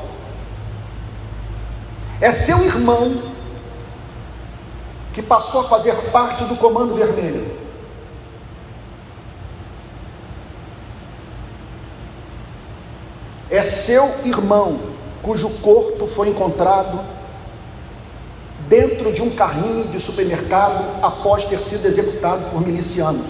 É 2.20 2.30
seu 2.30 2.64
irmão 2.64 3.20
que 5.12 5.20
passou 5.20 5.62
a 5.62 5.64
fazer 5.64 5.92
parte 6.12 6.44
do 6.44 6.54
Comando 6.54 6.94
Vermelho. 6.94 7.58
é 13.50 13.62
seu 13.62 14.04
irmão, 14.26 14.78
cujo 15.22 15.48
corpo 15.60 16.06
foi 16.06 16.28
encontrado 16.28 17.00
dentro 18.68 19.10
de 19.10 19.22
um 19.22 19.30
carrinho 19.30 19.88
de 19.88 19.98
supermercado 19.98 20.84
após 21.02 21.46
ter 21.46 21.58
sido 21.58 21.86
executado 21.86 22.50
por 22.50 22.60
milicianos 22.60 23.26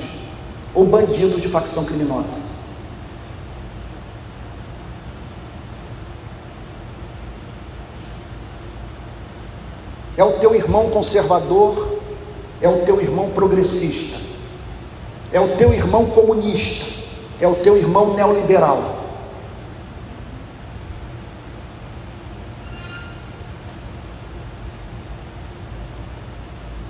ou 0.74 0.84
bandidos 0.84 1.40
de 1.40 1.46
facção 1.46 1.84
criminosa. 1.84 2.47
É 10.18 10.24
o 10.24 10.32
teu 10.40 10.52
irmão 10.52 10.90
conservador, 10.90 11.96
é 12.60 12.68
o 12.68 12.84
teu 12.84 13.00
irmão 13.00 13.30
progressista, 13.30 14.18
é 15.32 15.40
o 15.40 15.56
teu 15.56 15.72
irmão 15.72 16.06
comunista, 16.06 16.86
é 17.40 17.46
o 17.46 17.54
teu 17.54 17.76
irmão 17.76 18.14
neoliberal. 18.14 18.98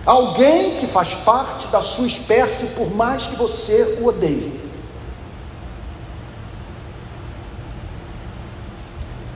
Alguém 0.06 0.76
que 0.76 0.86
faz 0.86 1.12
parte 1.16 1.68
da 1.68 1.82
sua 1.82 2.06
espécie, 2.06 2.68
por 2.68 2.90
mais 2.96 3.26
que 3.26 3.36
você 3.36 3.98
o 4.00 4.06
odeie. 4.06 4.58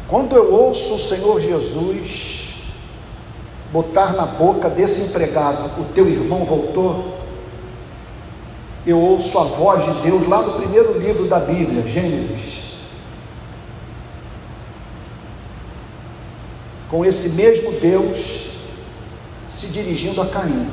Quando 0.09 0.35
eu 0.35 0.51
ouço 0.51 0.95
o 0.95 0.99
Senhor 0.99 1.39
Jesus 1.39 2.42
botar 3.73 4.13
na 4.13 4.27
boca 4.27 4.69
desse 4.69 5.03
empregado, 5.03 5.81
o 5.81 5.85
teu 5.95 6.07
irmão 6.07 6.45
voltou, 6.45 7.19
eu 8.87 8.99
ouço 8.99 9.39
a 9.39 9.45
voz 9.45 9.85
de 9.85 10.03
Deus 10.03 10.29
lá 10.29 10.43
no 10.43 10.55
primeiro 10.55 10.99
livro 10.99 11.27
da 11.27 11.39
Bíblia, 11.39 11.87
Gênesis. 11.87 12.63
Com 16.91 17.05
esse 17.05 17.31
mesmo 17.31 17.73
Deus 17.81 18.51
se 19.51 19.69
dirigindo 19.69 20.21
a 20.21 20.27
Caim: 20.27 20.69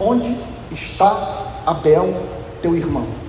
Onde 0.00 0.38
está 0.72 1.62
Abel, 1.66 2.22
teu 2.62 2.74
irmão? 2.74 3.23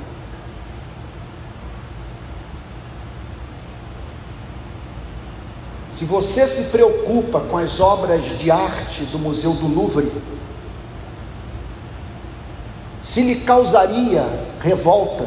Se 5.96 6.04
você 6.04 6.46
se 6.46 6.72
preocupa 6.72 7.40
com 7.40 7.58
as 7.58 7.80
obras 7.80 8.26
de 8.38 8.52
arte 8.52 9.06
do 9.06 9.18
Museu 9.18 9.54
do 9.54 9.68
Louvre, 9.68 10.12
se 13.02 13.22
lhe 13.22 13.36
causaria 13.42 14.26
revolta 14.60 15.26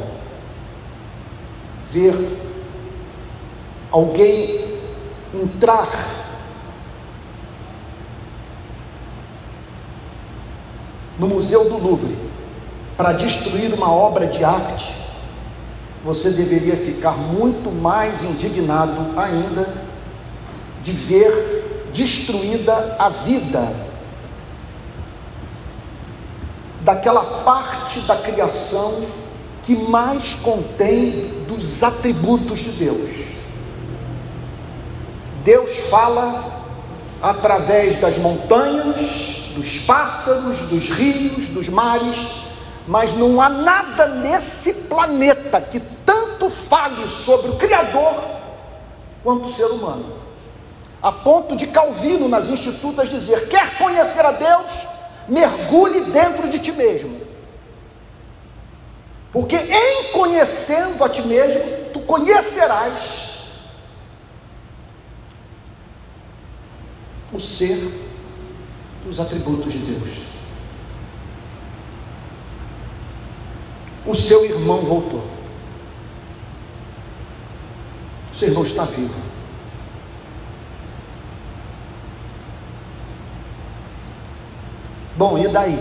ver 1.90 2.14
alguém 3.90 4.78
entrar 5.32 5.88
no 11.18 11.28
Museu 11.28 11.64
do 11.70 11.78
Louvre 11.78 12.14
para 12.94 13.12
destruir 13.12 13.72
uma 13.72 13.90
obra 13.90 14.26
de 14.26 14.44
arte, 14.44 14.94
você 16.04 16.28
deveria 16.30 16.76
ficar 16.76 17.12
muito 17.12 17.70
mais 17.70 18.22
indignado 18.22 19.18
ainda 19.18 19.87
de 20.88 20.92
ver 20.92 21.90
destruída 21.92 22.96
a 22.98 23.10
vida 23.10 23.68
daquela 26.80 27.42
parte 27.44 28.00
da 28.00 28.16
criação 28.16 29.04
que 29.64 29.76
mais 29.76 30.32
contém 30.36 31.44
dos 31.46 31.82
atributos 31.82 32.60
de 32.60 32.72
Deus. 32.72 33.10
Deus 35.44 35.76
fala 35.90 36.62
através 37.20 38.00
das 38.00 38.16
montanhas, 38.16 38.96
dos 39.54 39.80
pássaros, 39.80 40.60
dos 40.70 40.88
rios, 40.88 41.48
dos 41.48 41.68
mares, 41.68 42.16
mas 42.86 43.12
não 43.12 43.42
há 43.42 43.50
nada 43.50 44.06
nesse 44.06 44.72
planeta 44.84 45.60
que 45.60 45.80
tanto 46.06 46.48
fale 46.48 47.06
sobre 47.06 47.50
o 47.50 47.56
Criador 47.56 48.14
quanto 49.22 49.44
o 49.44 49.52
ser 49.52 49.66
humano. 49.66 50.17
A 51.00 51.12
ponto 51.12 51.56
de 51.56 51.66
Calvino, 51.68 52.28
nas 52.28 52.48
Institutas, 52.48 53.08
dizer: 53.08 53.48
quer 53.48 53.78
conhecer 53.78 54.24
a 54.24 54.32
Deus, 54.32 54.66
mergulhe 55.28 56.00
dentro 56.10 56.48
de 56.48 56.58
ti 56.58 56.72
mesmo. 56.72 57.20
Porque 59.32 59.56
em 59.56 60.12
conhecendo 60.12 61.04
a 61.04 61.08
ti 61.08 61.22
mesmo, 61.22 61.90
tu 61.92 62.00
conhecerás 62.00 63.28
o 67.32 67.38
ser 67.38 67.78
os 69.08 69.20
atributos 69.20 69.72
de 69.72 69.78
Deus. 69.78 70.18
O 74.06 74.14
seu 74.14 74.44
irmão 74.44 74.78
voltou. 74.78 75.24
O 78.32 78.34
seu 78.34 78.48
irmão 78.48 78.64
está 78.64 78.84
vivo. 78.84 79.27
Bom, 85.18 85.36
e 85.36 85.48
daí? 85.48 85.78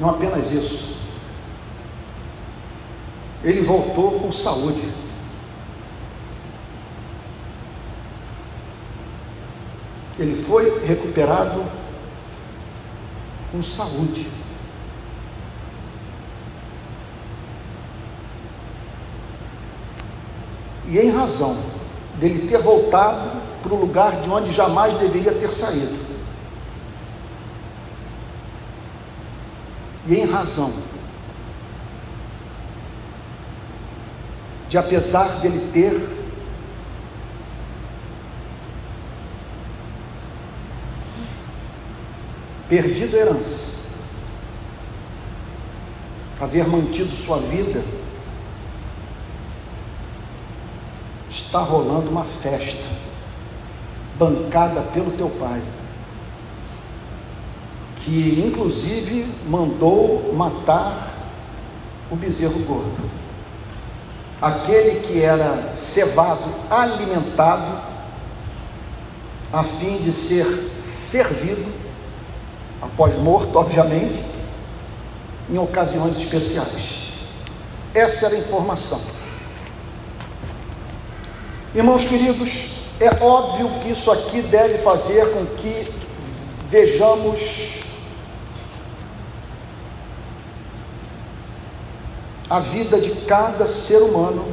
Não 0.00 0.10
apenas 0.10 0.50
isso. 0.50 0.96
Ele 3.44 3.60
voltou 3.60 4.18
com 4.18 4.32
saúde. 4.32 5.02
ele 10.22 10.36
foi 10.36 10.84
recuperado 10.86 11.64
com 13.50 13.62
saúde. 13.62 14.28
E 20.88 20.98
em 20.98 21.10
razão 21.10 21.56
dele 22.16 22.46
ter 22.46 22.58
voltado 22.58 23.40
para 23.62 23.72
o 23.72 23.80
lugar 23.80 24.20
de 24.20 24.28
onde 24.28 24.52
jamais 24.52 24.94
deveria 24.94 25.32
ter 25.32 25.50
saído. 25.50 26.11
E 30.06 30.14
em 30.16 30.24
razão 30.24 30.72
de, 34.68 34.76
apesar 34.76 35.28
dele 35.40 35.70
ter 35.72 35.92
perdido 42.68 43.16
a 43.16 43.20
herança, 43.20 43.82
haver 46.40 46.66
mantido 46.66 47.14
sua 47.14 47.36
vida, 47.38 47.84
está 51.30 51.60
rolando 51.60 52.10
uma 52.10 52.24
festa, 52.24 52.82
bancada 54.18 54.80
pelo 54.94 55.12
teu 55.12 55.28
pai, 55.28 55.62
que 58.04 58.44
inclusive 58.46 59.26
mandou 59.48 60.32
matar 60.34 61.10
o 62.10 62.16
bezerro 62.16 62.58
gordo. 62.64 63.10
Aquele 64.40 65.00
que 65.00 65.22
era 65.22 65.72
cevado, 65.76 66.42
alimentado, 66.68 67.80
a 69.52 69.62
fim 69.62 69.98
de 69.98 70.12
ser 70.12 70.44
servido, 70.80 71.70
após 72.80 73.16
morto, 73.18 73.56
obviamente, 73.56 74.24
em 75.48 75.58
ocasiões 75.58 76.16
especiais. 76.16 77.12
Essa 77.94 78.26
era 78.26 78.34
a 78.34 78.38
informação. 78.38 79.00
Irmãos 81.74 82.04
queridos, 82.04 82.70
é 82.98 83.22
óbvio 83.22 83.68
que 83.80 83.90
isso 83.90 84.10
aqui 84.10 84.42
deve 84.42 84.78
fazer 84.78 85.32
com 85.32 85.46
que 85.56 85.92
vejamos 86.68 87.91
a 92.52 92.60
vida 92.60 93.00
de 93.00 93.12
cada 93.24 93.66
ser 93.66 93.96
humano 94.02 94.44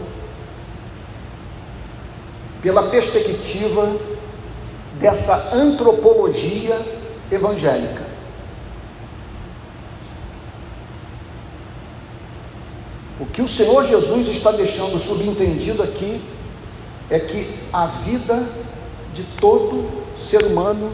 pela 2.62 2.84
perspectiva 2.84 3.92
dessa 4.98 5.54
antropologia 5.54 6.80
evangélica. 7.30 8.08
O 13.20 13.26
que 13.26 13.42
o 13.42 13.48
Senhor 13.50 13.86
Jesus 13.86 14.30
está 14.30 14.54
deixando 14.54 14.98
subentendido 14.98 15.84
aqui 15.84 16.22
é 17.10 17.20
que 17.20 17.54
a 17.74 17.88
vida 17.88 18.42
de 19.14 19.24
todo 19.42 19.90
ser 20.22 20.42
humano 20.46 20.90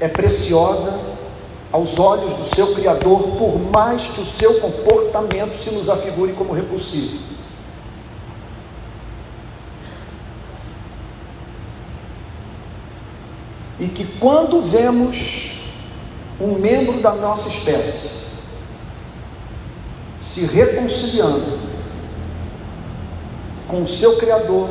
é 0.00 0.08
preciosa 0.08 1.13
aos 1.74 1.98
olhos 1.98 2.34
do 2.34 2.44
seu 2.44 2.72
Criador, 2.72 3.36
por 3.36 3.58
mais 3.58 4.06
que 4.06 4.20
o 4.20 4.24
seu 4.24 4.60
comportamento 4.60 5.60
se 5.60 5.70
nos 5.72 5.88
afigure 5.88 6.32
como 6.32 6.52
repulsivo. 6.52 7.18
E 13.80 13.88
que 13.88 14.04
quando 14.20 14.62
vemos 14.62 15.64
um 16.40 16.56
membro 16.60 17.00
da 17.00 17.12
nossa 17.12 17.48
espécie 17.48 18.36
se 20.20 20.46
reconciliando 20.46 21.58
com 23.66 23.82
o 23.82 23.88
seu 23.88 24.16
Criador, 24.18 24.68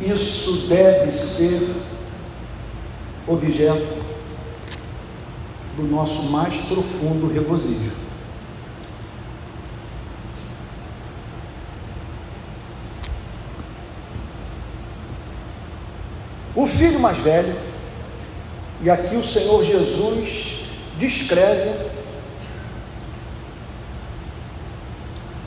isso 0.00 0.68
deve 0.68 1.10
ser 1.10 1.68
objeto 3.26 3.99
do 5.80 5.86
nosso 5.86 6.24
mais 6.24 6.54
profundo 6.62 7.32
regozijo. 7.32 7.92
O 16.54 16.66
filho 16.66 17.00
mais 17.00 17.18
velho, 17.18 17.56
e 18.82 18.90
aqui 18.90 19.16
o 19.16 19.22
Senhor 19.22 19.64
Jesus 19.64 20.64
descreve 20.98 21.88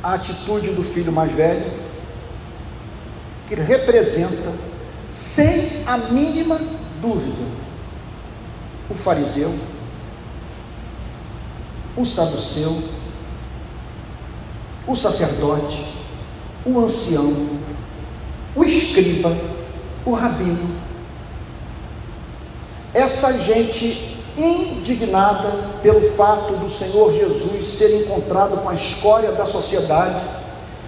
a 0.01 0.13
atitude 0.13 0.71
do 0.71 0.83
filho 0.83 1.11
mais 1.11 1.31
velho, 1.31 1.71
que 3.47 3.55
representa, 3.55 4.53
sem 5.11 5.83
a 5.85 5.97
mínima 5.97 6.59
dúvida, 7.01 7.45
o 8.89 8.93
fariseu, 8.93 9.53
o 11.95 12.05
saduceu, 12.05 12.81
o 14.87 14.95
sacerdote, 14.95 15.85
o 16.65 16.79
ancião, 16.79 17.59
o 18.55 18.63
escriba, 18.63 19.35
o 20.05 20.11
rabino. 20.11 20.75
Essa 22.93 23.33
gente 23.39 24.13
indignada 24.37 25.79
pelo 25.81 26.01
fato 26.01 26.53
do 26.57 26.67
Senhor 26.67 27.13
Jesus 27.13 27.65
ser 27.65 28.01
encontrado 28.01 28.57
com 28.57 28.69
a 28.69 28.73
escória 28.73 29.31
da 29.31 29.45
sociedade 29.45 30.23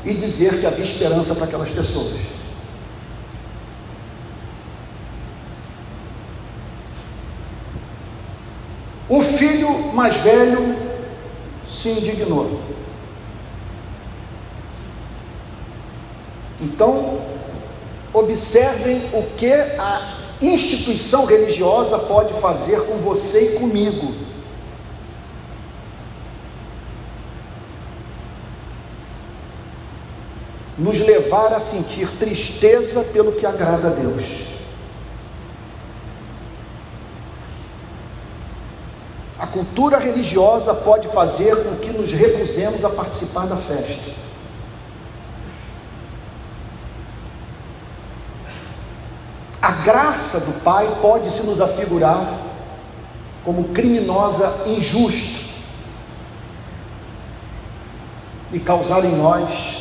e 0.03 0.13
dizer 0.13 0.59
que 0.59 0.65
havia 0.65 0.83
esperança 0.83 1.35
para 1.35 1.45
aquelas 1.45 1.69
pessoas. 1.69 2.13
O 9.07 9.21
filho 9.21 9.93
mais 9.93 10.17
velho 10.17 10.84
se 11.85 11.89
indignou. 11.89 12.59
Então, 16.59 17.21
observem 18.11 19.03
o 19.13 19.21
que 19.37 19.51
a 19.51 20.17
instituição 20.41 21.25
religiosa 21.25 21.99
pode 21.99 22.33
fazer 22.41 22.81
com 22.87 22.95
você 22.97 23.55
e 23.55 23.59
comigo. 23.59 24.15
Nos 30.77 30.99
levar 30.99 31.53
a 31.53 31.59
sentir 31.59 32.09
tristeza 32.17 33.03
pelo 33.03 33.33
que 33.33 33.45
agrada 33.45 33.89
a 33.89 33.91
Deus. 33.91 34.44
Cultura 39.55 39.97
religiosa 39.97 40.73
pode 40.73 41.07
fazer 41.07 41.63
com 41.63 41.77
que 41.77 41.89
nos 41.89 42.11
recusemos 42.11 42.83
a 42.83 42.89
participar 42.89 43.47
da 43.47 43.55
festa. 43.55 44.11
A 49.61 49.71
graça 49.71 50.41
do 50.41 50.61
Pai 50.61 50.97
pode 51.01 51.31
se 51.31 51.43
nos 51.43 51.61
afigurar 51.61 52.27
como 53.45 53.69
criminosa 53.69 54.67
injusta 54.67 55.45
e 58.51 58.59
causar 58.59 59.05
em 59.05 59.15
nós 59.15 59.77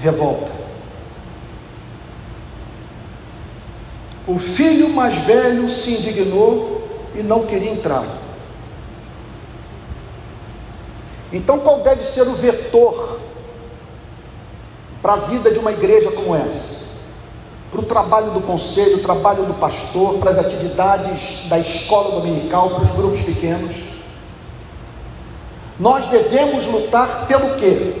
revolta. 0.00 0.52
O 4.26 4.38
filho 4.38 4.90
mais 4.90 5.16
velho 5.20 5.68
se 5.70 5.94
indignou 5.94 6.73
e 7.14 7.22
não 7.22 7.46
queria 7.46 7.70
entrar. 7.70 8.04
Então, 11.32 11.58
qual 11.58 11.80
deve 11.80 12.04
ser 12.04 12.22
o 12.22 12.34
vetor 12.34 13.20
para 15.02 15.14
a 15.14 15.16
vida 15.16 15.50
de 15.50 15.58
uma 15.58 15.72
igreja 15.72 16.10
como 16.12 16.34
essa? 16.34 16.84
Para 17.70 17.80
o 17.80 17.84
trabalho 17.84 18.30
do 18.30 18.40
conselho, 18.40 18.98
o 18.98 19.02
trabalho 19.02 19.44
do 19.44 19.54
pastor, 19.54 20.18
para 20.18 20.30
as 20.30 20.38
atividades 20.38 21.48
da 21.48 21.58
escola 21.58 22.20
dominical, 22.20 22.70
para 22.70 22.82
os 22.82 22.92
grupos 22.92 23.22
pequenos? 23.22 23.74
Nós 25.78 26.06
devemos 26.06 26.66
lutar 26.66 27.26
pelo 27.26 27.56
quê? 27.56 27.96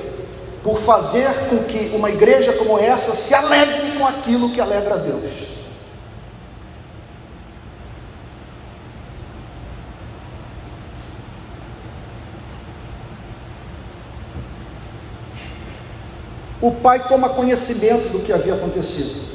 Por 0.62 0.76
fazer 0.76 1.28
com 1.50 1.64
que 1.64 1.90
uma 1.94 2.10
igreja 2.10 2.52
como 2.52 2.78
essa 2.78 3.12
se 3.14 3.34
alegre 3.34 3.98
com 3.98 4.06
aquilo 4.06 4.50
que 4.50 4.60
alegra 4.60 4.94
a 4.94 4.98
Deus. 4.98 5.53
O 16.66 16.72
pai 16.72 17.06
toma 17.06 17.28
conhecimento 17.28 18.10
do 18.10 18.20
que 18.20 18.32
havia 18.32 18.54
acontecido. 18.54 19.34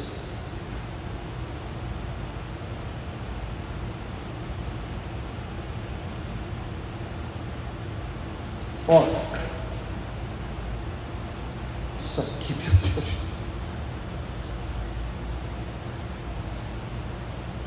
Ó, 8.87 9.03
isso 11.99 12.21
aqui, 12.21 12.53
meu 12.53 12.71
Deus. 12.71 13.05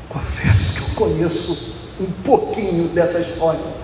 Confesso 0.09 0.73
que 0.73 0.91
eu 0.91 0.95
conheço 0.95 1.77
um 2.01 2.11
pouquinho 2.21 2.89
dessa 2.89 3.19
história 3.19 3.82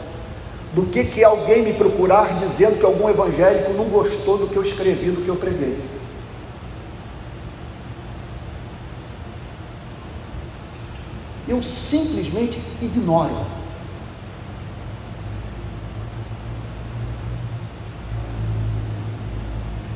do 0.74 0.84
que, 0.84 1.04
que 1.04 1.24
alguém 1.24 1.64
me 1.64 1.74
procurar 1.74 2.38
dizendo 2.38 2.80
que 2.80 2.86
algum 2.86 3.10
evangélico 3.10 3.74
não 3.74 3.86
gostou 3.86 4.38
do 4.38 4.48
que 4.48 4.56
eu 4.56 4.62
escrevi, 4.62 5.12
do 5.12 5.22
que 5.22 5.30
eu 5.30 5.36
preguei. 5.36 5.80
Eu 11.48 11.64
simplesmente 11.64 12.62
ignoro. 12.80 13.48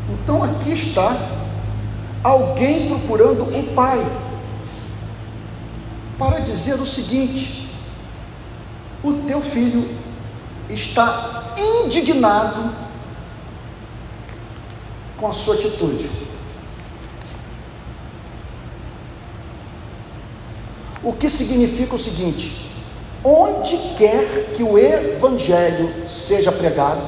Então 0.09 0.43
aqui 0.43 0.71
está 0.71 1.15
alguém 2.23 2.87
procurando 2.87 3.43
um 3.43 3.75
pai 3.75 4.03
para 6.17 6.39
dizer 6.39 6.75
o 6.75 6.87
seguinte: 6.87 7.69
o 9.03 9.13
teu 9.27 9.41
filho 9.41 10.02
está 10.73 11.53
indignado 11.57 12.73
com 15.17 15.27
a 15.27 15.31
sua 15.31 15.55
atitude. 15.55 16.09
O 21.03 21.13
que 21.13 21.29
significa 21.29 21.95
o 21.95 21.99
seguinte: 21.99 22.69
onde 23.23 23.77
quer 23.97 24.53
que 24.55 24.63
o 24.63 24.77
evangelho 24.77 26.09
seja 26.09 26.51
pregado, 26.51 27.01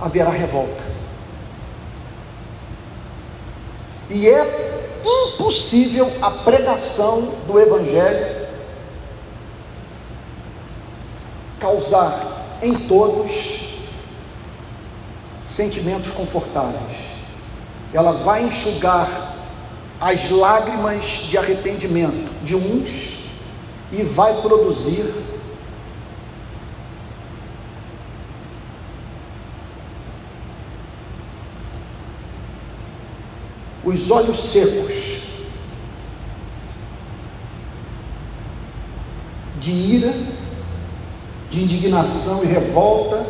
haverá 0.00 0.30
revolta. 0.30 0.84
E 4.08 4.28
é 4.28 5.02
impossível 5.04 6.10
a 6.22 6.30
pregação 6.30 7.34
do 7.46 7.58
evangelho 7.60 8.45
causar 11.66 12.58
em 12.62 12.74
todos 12.86 13.74
sentimentos 15.44 16.12
confortáveis. 16.12 16.96
Ela 17.92 18.12
vai 18.12 18.44
enxugar 18.44 19.34
as 20.00 20.30
lágrimas 20.30 21.04
de 21.28 21.36
arrependimento 21.36 22.30
de 22.44 22.54
uns 22.54 23.30
e 23.90 24.02
vai 24.04 24.40
produzir 24.42 25.12
os 33.84 34.10
olhos 34.10 34.40
secos 34.40 35.16
de 39.58 39.72
ira, 39.72 40.14
de 41.50 41.62
indignação 41.62 42.42
e 42.44 42.46
revolta 42.46 43.24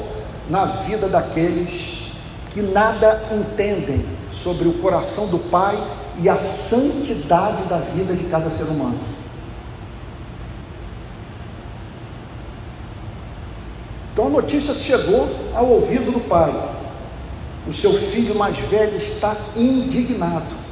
na 0.49 0.65
vida 0.65 1.09
daqueles 1.09 2.11
que 2.51 2.63
nada 2.63 3.23
entendem 3.33 4.05
sobre 4.33 4.69
o 4.69 4.75
coração 4.75 5.29
do 5.29 5.39
Pai 5.51 5.77
e 6.19 6.29
a 6.29 6.39
santidade 6.39 7.65
da 7.65 7.79
vida 7.79 8.15
de 8.15 8.25
cada 8.25 8.49
ser 8.49 8.65
humano. 8.65 8.99
Então 14.17 14.29
a 14.29 14.31
notícia 14.31 14.73
chegou 14.73 15.29
ao 15.55 15.67
ouvido 15.67 16.11
do 16.11 16.21
pai. 16.21 16.51
O 17.69 17.75
seu 17.75 17.93
filho 17.93 18.35
mais 18.35 18.59
velho 18.59 18.97
está 18.97 19.37
indignado. 19.55 20.66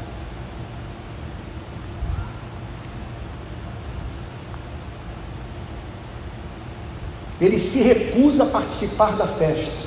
Ele 7.40 7.58
se 7.58 7.82
recusa 7.82 8.44
a 8.44 8.46
participar 8.46 9.16
da 9.16 9.26
festa. 9.26 9.84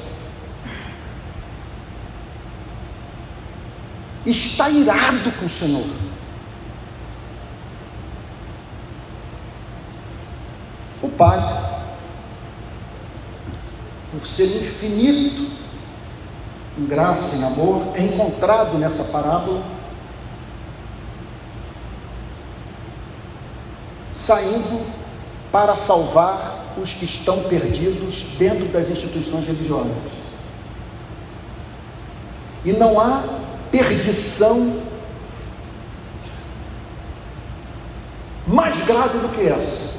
está 4.29 4.69
irado 4.69 5.31
com 5.39 5.45
o 5.45 5.49
Senhor. 5.49 5.85
O 11.01 11.09
Pai, 11.09 11.39
por 14.11 14.27
ser 14.27 14.45
infinito 14.45 15.49
em 16.77 16.85
graça 16.85 17.35
e 17.35 17.39
em 17.39 17.43
amor, 17.45 17.95
é 17.95 18.03
encontrado 18.03 18.77
nessa 18.77 19.03
parábola, 19.05 19.63
saindo 24.13 24.85
para 25.51 25.75
salvar 25.75 26.56
os 26.81 26.93
que 26.93 27.05
estão 27.05 27.43
perdidos 27.43 28.23
dentro 28.37 28.65
das 28.67 28.89
instituições 28.89 29.45
religiosas. 29.45 29.91
E 32.65 32.73
não 32.73 32.99
há 32.99 33.23
perdição 33.71 34.81
mais 38.47 38.79
grave 38.85 39.19
do 39.19 39.29
que 39.29 39.47
essa. 39.47 39.97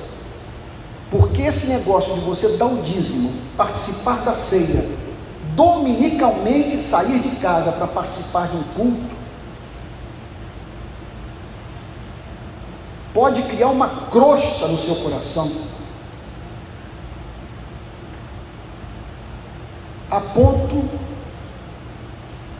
Porque 1.10 1.42
esse 1.42 1.68
negócio 1.68 2.14
de 2.14 2.20
você 2.20 2.56
dar 2.56 2.66
o 2.66 2.82
dízimo, 2.82 3.32
participar 3.56 4.22
da 4.24 4.34
ceia, 4.34 4.84
dominicalmente 5.54 6.76
sair 6.76 7.18
de 7.20 7.30
casa 7.36 7.72
para 7.72 7.86
participar 7.86 8.48
de 8.48 8.56
um 8.56 8.62
culto, 8.74 9.18
pode 13.14 13.42
criar 13.42 13.68
uma 13.68 14.06
crosta 14.10 14.68
no 14.68 14.78
seu 14.78 14.94
coração, 14.96 15.50
a 20.10 20.20
ponto 20.20 20.88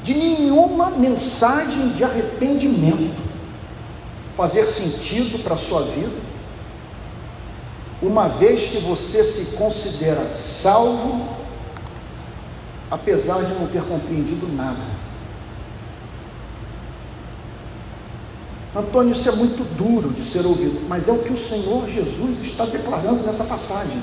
de 0.02 0.14
nenhuma 0.14 0.90
mensagem 0.90 1.90
de 1.90 2.04
arrependimento 2.04 3.28
fazer 4.36 4.66
sentido 4.66 5.42
para 5.42 5.54
a 5.54 5.58
sua 5.58 5.82
vida, 5.82 6.16
uma 8.00 8.28
vez 8.28 8.66
que 8.66 8.78
você 8.78 9.24
se 9.24 9.56
considera 9.56 10.32
salvo, 10.32 11.26
apesar 12.88 13.42
de 13.44 13.52
não 13.54 13.66
ter 13.66 13.82
compreendido 13.82 14.46
nada. 14.54 14.98
Antônio, 18.76 19.10
isso 19.10 19.28
é 19.28 19.32
muito 19.32 19.64
duro 19.74 20.10
de 20.10 20.22
ser 20.22 20.46
ouvido, 20.46 20.86
mas 20.88 21.08
é 21.08 21.12
o 21.12 21.18
que 21.18 21.32
o 21.32 21.36
Senhor 21.36 21.88
Jesus 21.88 22.40
está 22.42 22.64
declarando 22.64 23.24
nessa 23.24 23.42
passagem. 23.42 24.00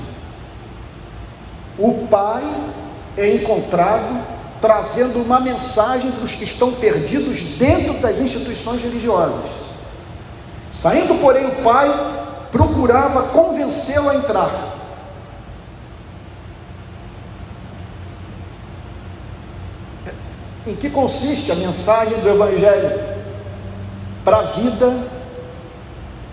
O 1.78 2.06
Pai 2.08 2.42
é 3.16 3.34
encontrado 3.34 4.36
trazendo 4.60 5.22
uma 5.22 5.40
mensagem 5.40 6.10
para 6.10 6.24
os 6.24 6.34
que 6.34 6.44
estão 6.44 6.72
perdidos 6.74 7.42
dentro 7.56 7.94
das 7.94 8.18
instituições 8.18 8.82
religiosas. 8.82 9.50
Saindo, 10.72 11.14
porém, 11.20 11.46
o 11.46 11.62
pai 11.62 11.88
procurava 12.50 13.24
convencê-lo 13.24 14.10
a 14.10 14.16
entrar. 14.16 14.50
Em 20.66 20.74
que 20.74 20.90
consiste 20.90 21.52
a 21.52 21.54
mensagem 21.54 22.18
do 22.18 22.28
Evangelho 22.28 22.98
para 24.24 24.38
a 24.38 24.42
vida 24.42 24.92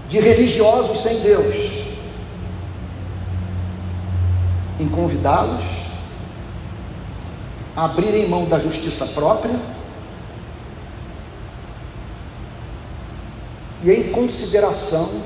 de 0.09 0.19
religiosos 0.19 1.03
sem 1.03 1.19
Deus? 1.19 1.55
Em 4.79 4.89
convidá-los 4.89 5.82
abrirem 7.75 8.27
mão 8.27 8.45
da 8.45 8.59
justiça 8.59 9.05
própria 9.07 9.55
e 13.83 13.91
em 13.91 14.11
consideração 14.11 15.23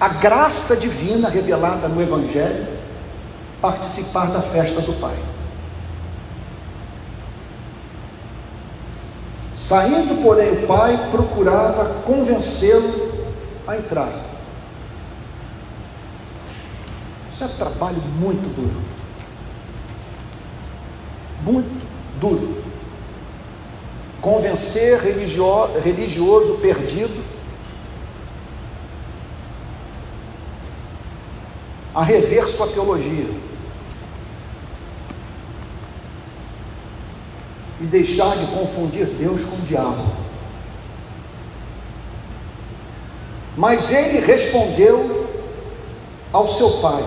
a 0.00 0.08
graça 0.08 0.76
divina 0.76 1.28
revelada 1.28 1.88
no 1.88 2.00
Evangelho, 2.00 2.78
participar 3.60 4.30
da 4.30 4.40
festa 4.40 4.80
do 4.80 4.92
Pai. 5.00 5.16
Saindo, 9.56 10.22
porém, 10.22 10.52
o 10.52 10.66
pai 10.68 10.96
procurava 11.10 11.84
convencê-lo 12.04 13.26
a 13.66 13.76
entrar. 13.76 14.12
Isso 17.34 17.42
é 17.42 17.48
trabalho 17.48 18.00
muito 18.20 18.48
duro 18.54 18.97
muito 21.42 21.86
duro. 22.20 22.62
Convencer 24.20 25.00
religio, 25.00 25.80
religioso 25.82 26.58
perdido 26.58 27.24
a 31.94 32.02
rever 32.02 32.46
sua 32.48 32.68
teologia 32.68 33.28
e 37.80 37.84
deixar 37.84 38.36
de 38.36 38.46
confundir 38.46 39.06
Deus 39.06 39.44
com 39.44 39.56
o 39.56 39.62
diabo. 39.62 40.28
Mas 43.56 43.90
ele 43.90 44.20
respondeu 44.20 45.28
ao 46.32 46.46
seu 46.48 46.70
pai: 46.78 47.04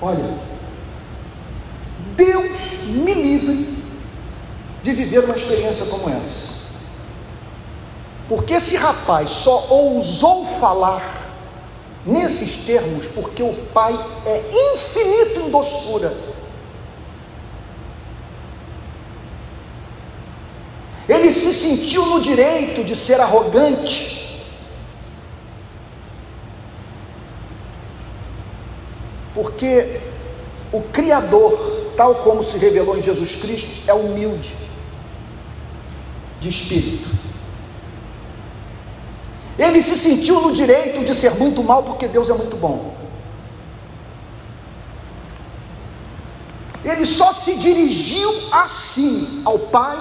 Olha, 0.00 0.49
Deus 2.24 2.50
me 2.84 3.14
livre 3.14 3.82
de 4.82 4.92
viver 4.92 5.24
uma 5.24 5.36
experiência 5.36 5.86
como 5.86 6.08
essa. 6.10 6.60
Porque 8.28 8.54
esse 8.54 8.76
rapaz 8.76 9.30
só 9.30 9.68
ousou 9.70 10.46
falar 10.46 11.32
nesses 12.04 12.64
termos 12.64 13.06
porque 13.08 13.42
o 13.42 13.54
pai 13.72 13.98
é 14.26 14.74
infinito 14.74 15.40
em 15.40 15.50
doçura. 15.50 16.14
Ele 21.08 21.32
se 21.32 21.54
sentiu 21.54 22.04
no 22.06 22.20
direito 22.20 22.84
de 22.84 22.94
ser 22.94 23.18
arrogante. 23.18 24.44
Porque 29.34 30.00
o 30.70 30.82
Criador 30.82 31.79
tal 32.00 32.14
como 32.14 32.42
se 32.42 32.56
revelou 32.56 32.96
em 32.96 33.02
Jesus 33.02 33.36
Cristo, 33.36 33.82
é 33.86 33.92
humilde 33.92 34.56
de 36.40 36.48
espírito. 36.48 37.10
Ele 39.58 39.82
se 39.82 39.98
sentiu 39.98 40.40
no 40.40 40.54
direito 40.54 41.04
de 41.04 41.14
ser 41.14 41.34
muito 41.34 41.62
mal 41.62 41.82
porque 41.82 42.08
Deus 42.08 42.30
é 42.30 42.32
muito 42.32 42.56
bom. 42.56 42.96
Ele 46.82 47.04
só 47.04 47.34
se 47.34 47.54
dirigiu 47.56 48.32
assim 48.50 49.42
ao 49.44 49.58
Pai. 49.58 49.98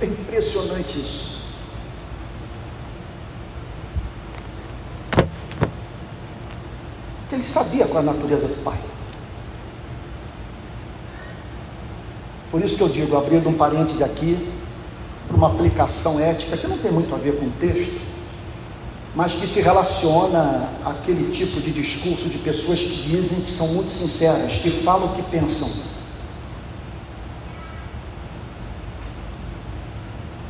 É 0.00 0.04
impressionante 0.06 0.98
isso. 0.98 1.37
Ele 7.30 7.44
sabia 7.44 7.86
qual 7.86 7.98
a 7.98 8.06
natureza 8.06 8.46
do 8.46 8.62
Pai. 8.64 8.78
Por 12.50 12.64
isso 12.64 12.76
que 12.76 12.82
eu 12.82 12.88
digo, 12.88 13.16
abrindo 13.16 13.48
um 13.48 13.54
parêntese 13.54 14.02
aqui, 14.02 14.48
para 15.26 15.36
uma 15.36 15.48
aplicação 15.48 16.18
ética 16.18 16.56
que 16.56 16.66
não 16.66 16.78
tem 16.78 16.90
muito 16.90 17.14
a 17.14 17.18
ver 17.18 17.36
com 17.36 17.44
o 17.44 17.50
texto, 17.60 18.00
mas 19.14 19.34
que 19.34 19.46
se 19.46 19.60
relaciona 19.60 20.70
àquele 20.84 21.30
tipo 21.30 21.60
de 21.60 21.70
discurso 21.70 22.28
de 22.28 22.38
pessoas 22.38 22.80
que 22.80 23.02
dizem 23.02 23.40
que 23.40 23.52
são 23.52 23.68
muito 23.68 23.90
sinceras, 23.90 24.52
que 24.52 24.70
falam 24.70 25.06
o 25.06 25.14
que 25.14 25.22
pensam. 25.22 25.68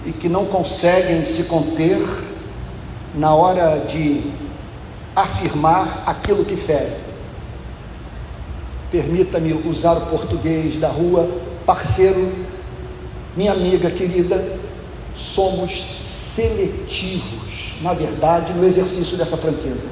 E 0.06 0.12
que 0.12 0.28
não 0.28 0.46
conseguem 0.46 1.24
se 1.24 1.44
conter 1.44 1.98
na 3.14 3.34
hora 3.34 3.80
de 3.80 4.22
afirmar 5.22 6.04
aquilo 6.06 6.44
que 6.44 6.56
fere. 6.56 6.96
Permita-me 8.90 9.52
usar 9.52 9.94
o 9.94 10.06
português 10.06 10.78
da 10.78 10.88
rua 10.88 11.28
parceiro, 11.66 12.32
minha 13.36 13.52
amiga 13.52 13.90
querida, 13.90 14.58
somos 15.14 16.00
seletivos, 16.04 17.78
na 17.82 17.92
verdade, 17.92 18.52
no 18.52 18.64
exercício 18.64 19.18
dessa 19.18 19.36
franqueza. 19.36 19.88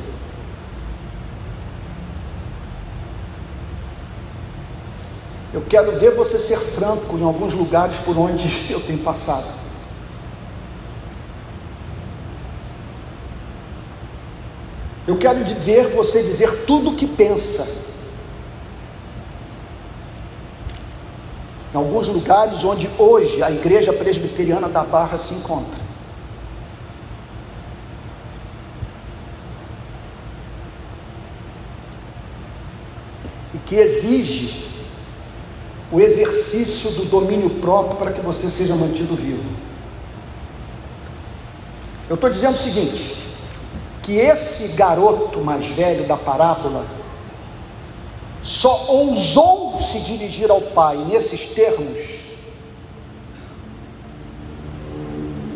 Eu 5.53 5.63
quero 5.69 5.99
ver 5.99 6.15
você 6.15 6.39
ser 6.39 6.59
franco 6.59 7.17
em 7.17 7.25
alguns 7.25 7.53
lugares 7.53 7.99
por 7.99 8.17
onde 8.17 8.49
eu 8.71 8.81
tenho 8.81 9.01
passado. 9.01 9.66
Eu 15.07 15.17
quero 15.17 15.45
ver 15.61 15.89
você 15.95 16.23
dizer 16.23 16.65
tudo 16.67 16.91
o 16.91 16.97
que 16.97 17.07
pensa 17.07 17.87
em 21.73 21.77
alguns 21.77 22.09
lugares 22.09 22.65
onde 22.65 22.89
hoje 22.99 23.43
a 23.43 23.51
igreja 23.51 23.93
presbiteriana 23.93 24.67
da 24.67 24.83
Barra 24.83 25.19
se 25.19 25.35
encontra. 25.35 25.79
E 33.55 33.59
que 33.59 33.77
exige 33.77 34.71
o 35.93 36.01
exercício 36.01 36.91
do 36.93 37.05
domínio 37.05 37.51
próprio 37.61 37.97
para 37.97 38.11
que 38.11 38.21
você 38.21 38.49
seja 38.49 38.75
mantido 38.75 39.15
vivo. 39.15 39.45
Eu 42.09 42.15
estou 42.15 42.31
dizendo 42.31 42.55
o 42.55 42.59
seguinte: 42.59 43.16
que 44.07 44.15
esse 44.19 44.77
garoto 44.77 45.41
mais 45.41 45.67
velho 45.67 46.07
da 46.07 46.17
parábola 46.17 46.87
só 48.41 48.87
ousou 48.87 49.81
se 49.83 49.99
dirigir 49.99 50.49
ao 50.49 50.61
Pai 50.61 50.97
nesses 50.99 51.47
termos, 51.47 51.99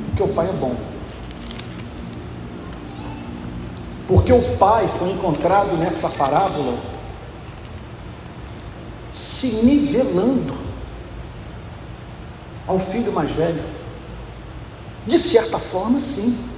porque 0.07 0.22
o 0.24 0.34
Pai 0.34 0.48
é 0.48 0.53
bom. 0.53 0.74
Porque 4.09 4.32
o 4.32 4.57
Pai 4.57 4.88
foi 4.88 5.12
encontrado 5.12 5.76
nessa 5.76 6.09
parábola 6.09 6.76
se 9.14 9.64
nivelando 9.64 10.59
ao 12.66 12.80
filho 12.80 13.12
mais 13.12 13.30
velho. 13.30 13.62
De 15.07 15.20
certa 15.20 15.61
forma, 15.61 16.01
sim. 16.01 16.49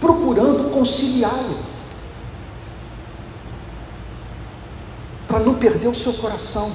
Procurando 0.00 0.70
conciliá-lo. 0.70 1.70
para 5.30 5.38
não 5.38 5.54
perder 5.54 5.86
o 5.86 5.94
seu 5.94 6.12
coração. 6.12 6.72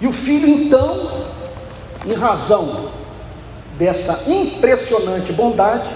E 0.00 0.06
o 0.06 0.12
filho, 0.12 0.48
então, 0.48 1.26
em 2.06 2.14
razão 2.14 2.90
dessa 3.76 4.30
impressionante 4.30 5.32
bondade, 5.32 5.90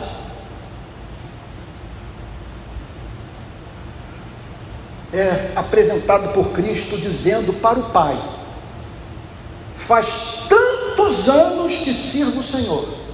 é 5.13 5.53
apresentado 5.55 6.35
por 6.35 6.51
Cristo 6.51 6.99
dizendo 6.99 7.53
para 7.55 7.79
o 7.79 7.91
Pai: 7.91 8.21
Faz 9.77 10.45
tantos 10.49 11.29
anos 11.29 11.77
que 11.79 11.95
sirvo 11.95 12.41
o 12.41 12.45
Senhor 12.45 13.06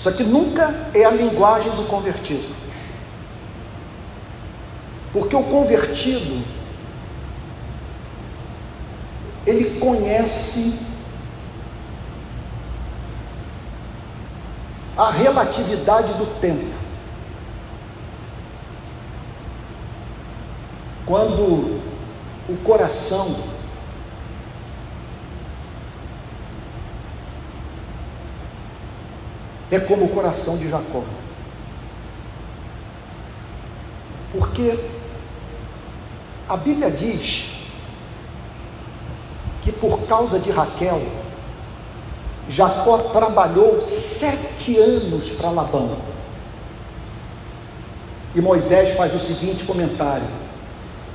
Isso 0.00 0.08
aqui 0.08 0.24
nunca 0.24 0.74
é 0.94 1.04
a 1.04 1.10
linguagem 1.10 1.70
do 1.72 1.86
convertido. 1.86 2.54
Porque 5.12 5.36
o 5.36 5.42
convertido, 5.42 6.42
ele 9.46 9.78
conhece 9.78 10.80
a 14.96 15.10
relatividade 15.10 16.14
do 16.14 16.40
tempo. 16.40 16.74
Quando 21.04 21.78
o 22.48 22.56
coração 22.64 23.49
é 29.70 29.78
como 29.78 30.06
o 30.06 30.08
coração 30.08 30.56
de 30.56 30.68
Jacó. 30.68 31.02
Porque 34.32 34.78
a 36.48 36.56
Bíblia 36.56 36.90
diz 36.90 37.60
que 39.62 39.72
por 39.72 40.06
causa 40.06 40.38
de 40.38 40.50
Raquel, 40.50 41.00
Jacó 42.48 42.98
trabalhou 42.98 43.80
sete 43.82 44.76
anos 44.78 45.30
para 45.32 45.50
Labão. 45.50 45.96
E 48.34 48.40
Moisés 48.40 48.96
faz 48.96 49.14
o 49.14 49.18
seguinte 49.18 49.64
comentário: 49.64 50.26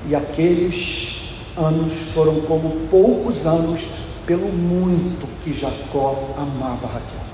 e 0.07 0.15
aqueles 0.15 1.29
anos 1.57 1.93
foram 2.13 2.41
como 2.41 2.87
poucos 2.87 3.45
anos, 3.45 3.81
pelo 4.25 4.47
muito 4.47 5.27
que 5.43 5.53
Jacó 5.53 6.35
amava 6.37 6.87
Raquel. 6.87 7.25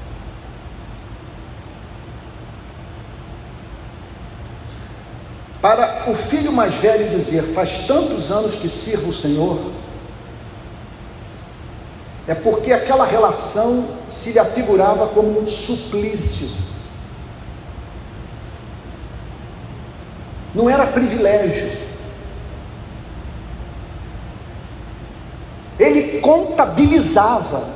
Para 5.62 5.91
o 6.08 6.16
filho 6.16 6.52
mais 6.52 6.76
velho 6.76 7.10
dizer, 7.10 7.44
faz 7.54 7.86
tantos 7.88 8.32
anos 8.32 8.56
que 8.56 8.68
sirvo 8.68 9.10
o 9.10 9.14
Senhor, 9.14 9.60
é 12.28 12.36
porque 12.36 12.72
aquela 12.72 13.06
relação 13.06 13.86
se 14.10 14.32
lhe 14.32 14.40
afigurava 14.40 15.08
como 15.08 15.42
um 15.42 15.48
suplício. 15.48 16.72
Não 20.54 20.70
era 20.70 20.86
privilégio. 20.88 21.90
Ele 25.80 26.20
contabilizava 26.20 27.74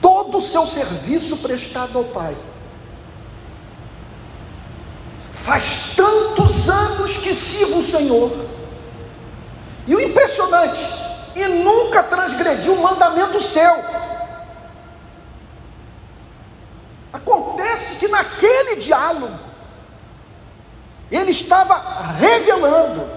todo 0.00 0.38
o 0.38 0.40
seu 0.40 0.66
serviço 0.66 1.36
prestado 1.38 1.98
ao 1.98 2.04
Pai. 2.04 2.34
Faz 5.48 5.94
tantos 5.96 6.68
anos 6.68 7.16
que 7.16 7.34
sirvo 7.34 7.78
o 7.78 7.82
Senhor. 7.82 8.30
E 9.86 9.96
o 9.96 9.98
impressionante, 9.98 10.84
e 11.34 11.42
nunca 11.48 12.02
transgrediu 12.02 12.74
um 12.74 12.82
mandamento 12.82 13.42
seu. 13.42 13.82
Acontece 17.10 17.96
que 17.96 18.08
naquele 18.08 18.76
diálogo, 18.76 19.38
ele 21.10 21.30
estava 21.30 21.78
revelando 22.18 23.08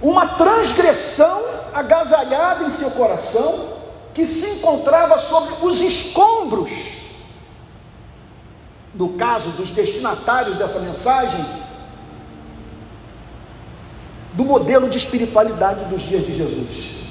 uma 0.00 0.28
transgressão 0.28 1.44
agasalhada 1.74 2.64
em 2.64 2.70
seu 2.70 2.90
coração, 2.92 3.82
que 4.14 4.24
se 4.24 4.60
encontrava 4.60 5.18
sobre 5.18 5.52
os 5.60 5.78
escombros. 5.82 7.01
No 8.94 9.10
caso 9.10 9.50
dos 9.50 9.70
destinatários 9.70 10.56
dessa 10.56 10.78
mensagem, 10.78 11.44
do 14.34 14.44
modelo 14.44 14.88
de 14.88 14.98
espiritualidade 14.98 15.84
dos 15.86 16.02
dias 16.02 16.24
de 16.24 16.32
Jesus. 16.32 17.02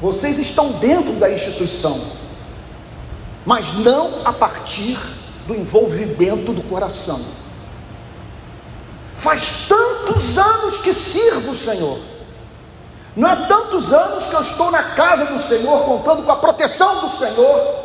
Vocês 0.00 0.38
estão 0.38 0.72
dentro 0.72 1.14
da 1.14 1.30
instituição, 1.30 2.00
mas 3.44 3.74
não 3.78 4.26
a 4.26 4.32
partir 4.32 4.98
do 5.46 5.54
envolvimento 5.54 6.52
do 6.52 6.62
coração. 6.62 7.20
Faz 9.12 9.66
tantos 9.66 10.38
anos 10.38 10.78
que 10.78 10.92
sirvo 10.92 11.50
o 11.50 11.54
Senhor. 11.54 11.98
Não 13.16 13.28
é 13.28 13.34
tantos 13.46 13.92
anos 13.92 14.26
que 14.26 14.34
eu 14.34 14.42
estou 14.42 14.70
na 14.70 14.94
casa 14.94 15.26
do 15.26 15.38
Senhor, 15.40 15.84
contando 15.84 16.22
com 16.22 16.30
a 16.30 16.36
proteção 16.36 17.00
do 17.00 17.08
Senhor, 17.08 17.77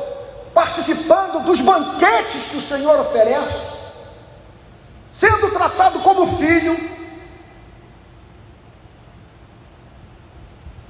participando 0.53 1.43
dos 1.43 1.61
banquetes 1.61 2.45
que 2.45 2.57
o 2.57 2.61
Senhor 2.61 2.99
oferece 2.99 3.83
sendo 5.13 5.51
tratado 5.51 5.99
como 5.99 6.25
filho, 6.25 6.75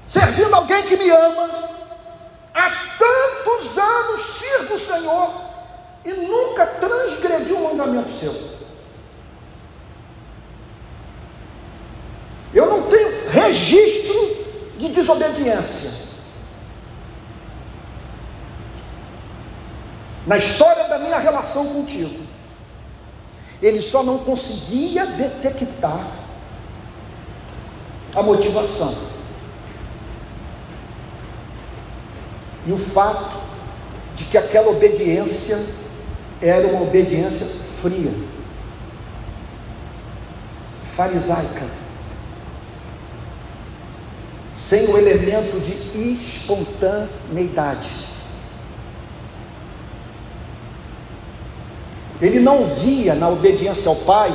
servindo 0.09 0.55
alguém 0.55 0.81
que 0.83 0.95
me 0.95 1.09
ama. 1.09 1.69
Há 2.53 2.95
tantos 2.97 3.77
anos 3.77 4.23
sirvo 4.23 4.75
o 4.75 4.79
Senhor 4.79 5.29
e 6.05 6.13
nunca 6.13 6.65
transgredi 6.65 7.51
um 7.51 7.63
mandamento 7.63 8.13
seu. 8.13 8.53
Eu 12.53 12.67
não 12.67 12.83
tenho 12.83 13.29
registro 13.29 14.45
de 14.77 14.87
desobediência. 14.89 16.12
Na 20.25 20.37
história 20.37 20.87
da 20.87 20.99
minha 20.99 21.19
relação 21.19 21.67
contigo 21.67 22.33
ele 23.63 23.81
só 23.81 24.03
não 24.03 24.19
conseguia 24.19 25.05
detectar 25.05 26.05
a 28.13 28.21
motivação. 28.21 28.93
E 32.67 32.71
o 32.73 32.77
fato 32.77 33.41
de 34.17 34.25
que 34.25 34.37
aquela 34.37 34.69
obediência 34.69 35.57
era 36.41 36.67
uma 36.67 36.81
obediência 36.81 37.47
fria, 37.81 38.11
farisaica, 40.93 41.65
sem 44.53 44.87
o 44.87 44.97
elemento 44.97 45.61
de 45.61 46.13
espontaneidade. 46.13 48.12
Ele 52.23 52.39
não 52.39 52.65
via 52.65 53.13
na 53.13 53.27
obediência 53.27 53.89
ao 53.89 53.97
Pai 53.97 54.31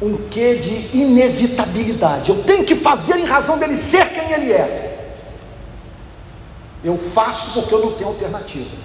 um 0.00 0.16
quê 0.28 0.54
de 0.54 0.96
inevitabilidade. 0.96 2.30
Eu 2.30 2.44
tenho 2.44 2.64
que 2.64 2.76
fazer 2.76 3.16
em 3.18 3.24
razão 3.24 3.58
dele 3.58 3.74
ser 3.74 4.08
quem 4.10 4.32
ele 4.32 4.52
é. 4.52 5.16
Eu 6.84 6.96
faço 6.96 7.60
porque 7.60 7.74
eu 7.74 7.84
não 7.84 7.92
tenho 7.92 8.08
alternativa. 8.08 8.76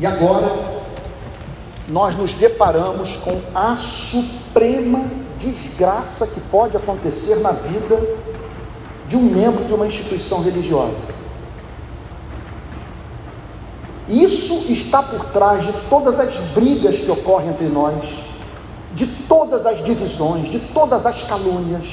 E 0.00 0.06
agora 0.06 0.50
nós 1.86 2.16
nos 2.16 2.32
deparamos 2.32 3.16
com 3.18 3.40
a 3.54 3.76
suprema 3.76 5.04
desgraça 5.38 6.26
que 6.26 6.40
pode 6.40 6.74
acontecer 6.74 7.36
na 7.36 7.52
vida 7.52 8.00
de 9.08 9.14
um 9.14 9.22
membro 9.22 9.64
de 9.66 9.74
uma 9.74 9.86
instituição 9.86 10.42
religiosa. 10.42 11.13
Isso 14.08 14.66
está 14.70 15.02
por 15.02 15.24
trás 15.26 15.64
de 15.64 15.72
todas 15.88 16.20
as 16.20 16.34
brigas 16.52 16.96
que 16.98 17.10
ocorrem 17.10 17.50
entre 17.50 17.68
nós, 17.68 18.04
de 18.94 19.06
todas 19.06 19.64
as 19.64 19.82
divisões, 19.82 20.50
de 20.50 20.58
todas 20.58 21.06
as 21.06 21.22
calúnias. 21.22 21.86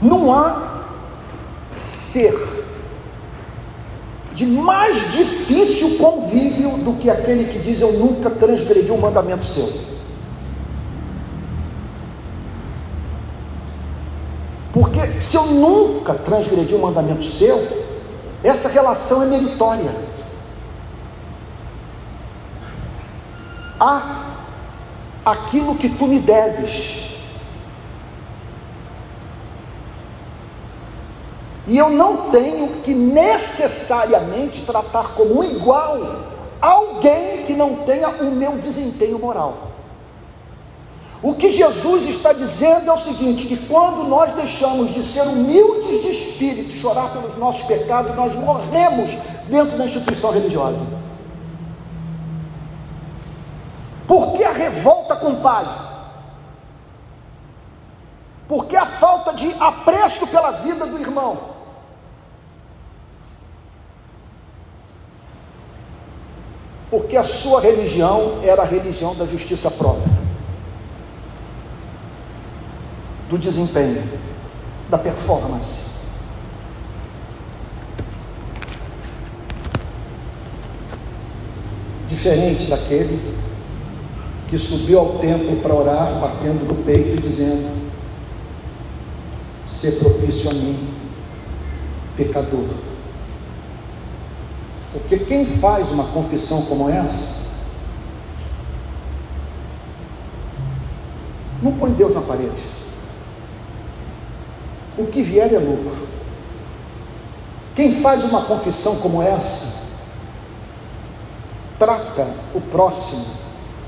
Não 0.00 0.32
há 0.32 0.84
ser 1.72 2.56
de 4.34 4.44
mais 4.46 5.10
difícil 5.12 5.96
convívio 5.96 6.76
do 6.76 6.92
que 7.00 7.08
aquele 7.08 7.46
que 7.46 7.58
diz 7.58 7.80
eu 7.80 7.94
nunca 7.94 8.28
transgredi 8.28 8.92
um 8.92 8.98
mandamento 8.98 9.44
seu. 9.44 9.96
Porque 14.72 15.22
se 15.22 15.38
eu 15.38 15.46
nunca 15.46 16.12
transgredi 16.12 16.74
um 16.74 16.80
mandamento 16.80 17.24
seu, 17.24 17.85
essa 18.48 18.68
relação 18.68 19.22
é 19.22 19.26
meritória. 19.26 19.94
Há 23.78 24.36
aquilo 25.24 25.74
que 25.76 25.88
tu 25.88 26.06
me 26.06 26.20
deves. 26.20 27.06
E 31.66 31.76
eu 31.76 31.90
não 31.90 32.30
tenho 32.30 32.82
que 32.82 32.94
necessariamente 32.94 34.62
tratar 34.62 35.14
como 35.14 35.42
igual 35.42 35.98
alguém 36.60 37.44
que 37.44 37.54
não 37.54 37.76
tenha 37.84 38.08
o 38.08 38.30
meu 38.30 38.52
desempenho 38.52 39.18
moral. 39.18 39.75
O 41.22 41.34
que 41.34 41.50
Jesus 41.50 42.06
está 42.06 42.32
dizendo 42.32 42.90
é 42.90 42.92
o 42.92 42.98
seguinte: 42.98 43.46
que 43.46 43.56
quando 43.56 44.04
nós 44.04 44.34
deixamos 44.34 44.92
de 44.92 45.02
ser 45.02 45.22
humildes 45.22 46.02
de 46.02 46.10
espírito, 46.10 46.74
chorar 46.74 47.12
pelos 47.12 47.36
nossos 47.36 47.62
pecados, 47.62 48.14
nós 48.14 48.34
morremos 48.36 49.10
dentro 49.48 49.78
da 49.78 49.86
instituição 49.86 50.30
religiosa. 50.30 50.84
Por 54.06 54.32
que 54.34 54.44
a 54.44 54.52
revolta 54.52 55.16
com 55.16 55.32
o 55.32 55.40
Pai? 55.40 55.86
Por 58.46 58.66
que 58.66 58.76
a 58.76 58.86
falta 58.86 59.34
de 59.34 59.52
apreço 59.58 60.26
pela 60.28 60.52
vida 60.52 60.86
do 60.86 60.98
irmão? 60.98 61.56
Porque 66.88 67.16
a 67.16 67.24
sua 67.24 67.60
religião 67.60 68.38
era 68.44 68.62
a 68.62 68.64
religião 68.64 69.12
da 69.16 69.26
justiça 69.26 69.68
própria. 69.70 70.25
Do 73.28 73.38
desempenho, 73.38 74.02
da 74.88 74.98
performance. 74.98 75.96
Diferente 82.08 82.66
daquele 82.66 83.36
que 84.48 84.56
subiu 84.56 85.00
ao 85.00 85.18
templo 85.18 85.56
para 85.56 85.74
orar, 85.74 86.20
batendo 86.20 86.64
no 86.66 86.84
peito 86.84 87.16
e 87.16 87.20
dizendo: 87.20 87.90
Ser 89.66 89.92
propício 89.98 90.50
a 90.50 90.54
mim, 90.54 90.88
pecador. 92.16 92.68
Porque 94.92 95.18
quem 95.18 95.44
faz 95.44 95.90
uma 95.90 96.04
confissão 96.04 96.62
como 96.62 96.88
essa, 96.88 97.46
não 101.62 101.72
põe 101.72 101.90
Deus 101.90 102.14
na 102.14 102.22
parede. 102.22 102.75
O 104.98 105.06
que 105.06 105.22
vier 105.22 105.52
é 105.52 105.58
lucro. 105.58 106.06
Quem 107.74 108.00
faz 108.00 108.24
uma 108.24 108.42
confissão 108.46 108.96
como 109.00 109.22
essa, 109.22 109.98
trata 111.78 112.26
o 112.54 112.60
próximo 112.60 113.26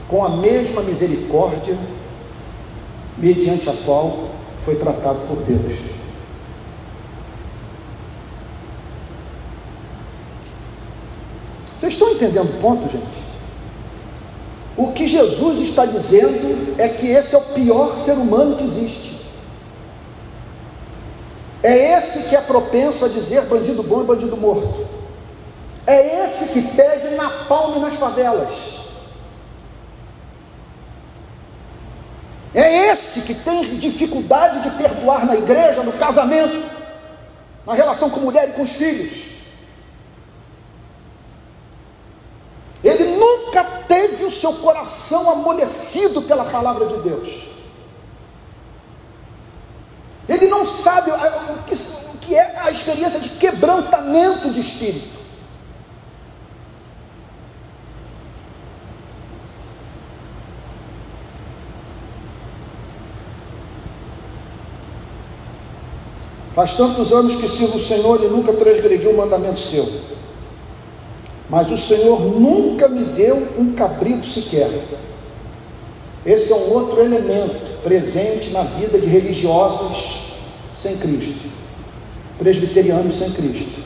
com 0.08 0.24
a 0.24 0.28
mesma 0.28 0.82
misericórdia 0.82 1.76
mediante 3.16 3.68
a 3.68 3.74
qual 3.84 4.28
foi 4.64 4.76
tratado 4.76 5.20
por 5.26 5.38
Deus. 5.38 5.78
Vocês 11.78 11.92
estão 11.92 12.10
entendendo 12.10 12.50
o 12.50 12.60
ponto, 12.60 12.90
gente? 12.90 13.28
O 14.76 14.92
que 14.92 15.06
Jesus 15.06 15.60
está 15.60 15.86
dizendo 15.86 16.74
é 16.78 16.88
que 16.88 17.06
esse 17.06 17.34
é 17.34 17.38
o 17.38 17.42
pior 17.42 17.96
ser 17.96 18.12
humano 18.12 18.56
que 18.56 18.64
existe. 18.64 19.07
É 21.62 21.96
esse 21.96 22.28
que 22.28 22.36
é 22.36 22.40
propenso 22.40 23.04
a 23.04 23.08
dizer 23.08 23.42
bandido 23.42 23.82
bom 23.82 24.02
e 24.02 24.04
bandido 24.04 24.36
morto. 24.36 24.86
É 25.86 26.24
esse 26.24 26.52
que 26.52 26.62
pede 26.76 27.14
na 27.14 27.44
palma 27.46 27.78
e 27.78 27.80
nas 27.80 27.94
favelas. 27.94 28.52
É 32.54 32.90
esse 32.90 33.20
que 33.22 33.34
tem 33.34 33.76
dificuldade 33.76 34.62
de 34.62 34.70
perdoar 34.76 35.26
na 35.26 35.36
igreja, 35.36 35.82
no 35.82 35.92
casamento, 35.92 36.62
na 37.66 37.74
relação 37.74 38.08
com 38.10 38.20
mulher 38.20 38.50
e 38.50 38.52
com 38.52 38.62
os 38.62 38.72
filhos. 38.72 39.28
Ele 42.82 43.18
coração 44.68 45.30
amolecido 45.30 46.22
pela 46.22 46.44
palavra 46.44 46.86
de 46.86 46.98
Deus. 46.98 47.37
Ele 50.28 50.46
não 50.46 50.66
sabe 50.66 51.10
o 51.10 51.62
que, 51.62 51.74
o 51.74 52.18
que 52.18 52.34
é 52.34 52.60
a 52.60 52.70
experiência 52.70 53.18
de 53.18 53.30
quebrantamento 53.30 54.50
de 54.50 54.60
espírito. 54.60 55.18
Faz 66.54 66.76
tantos 66.76 67.12
anos 67.12 67.40
que 67.40 67.48
sirvo 67.48 67.78
o 67.78 67.80
Senhor 67.80 68.22
e 68.22 68.26
nunca 68.26 68.52
transgrediu 68.52 69.12
um 69.12 69.16
mandamento 69.16 69.60
seu. 69.60 69.88
Mas 71.48 71.70
o 71.70 71.78
Senhor 71.78 72.20
nunca 72.20 72.88
me 72.88 73.04
deu 73.04 73.36
um 73.56 73.72
cabrito 73.74 74.26
sequer. 74.26 74.68
Esse 76.26 76.52
é 76.52 76.56
um 76.56 76.72
outro 76.72 77.00
elemento 77.00 77.67
presente 77.82 78.50
na 78.50 78.62
vida 78.62 78.98
de 78.98 79.06
religiosos 79.06 80.36
sem 80.74 80.96
Cristo, 80.96 81.48
presbiterianos 82.38 83.16
sem 83.16 83.30
Cristo. 83.32 83.82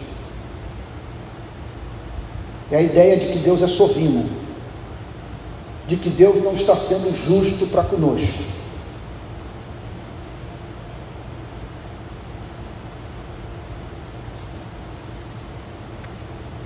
É 2.70 2.76
a 2.76 2.82
ideia 2.82 3.16
de 3.16 3.26
que 3.26 3.38
Deus 3.38 3.62
é 3.62 3.68
sovina, 3.68 4.24
de 5.86 5.96
que 5.96 6.08
Deus 6.08 6.42
não 6.42 6.54
está 6.54 6.76
sendo 6.76 7.14
justo 7.14 7.66
para 7.66 7.84
conosco. 7.84 8.52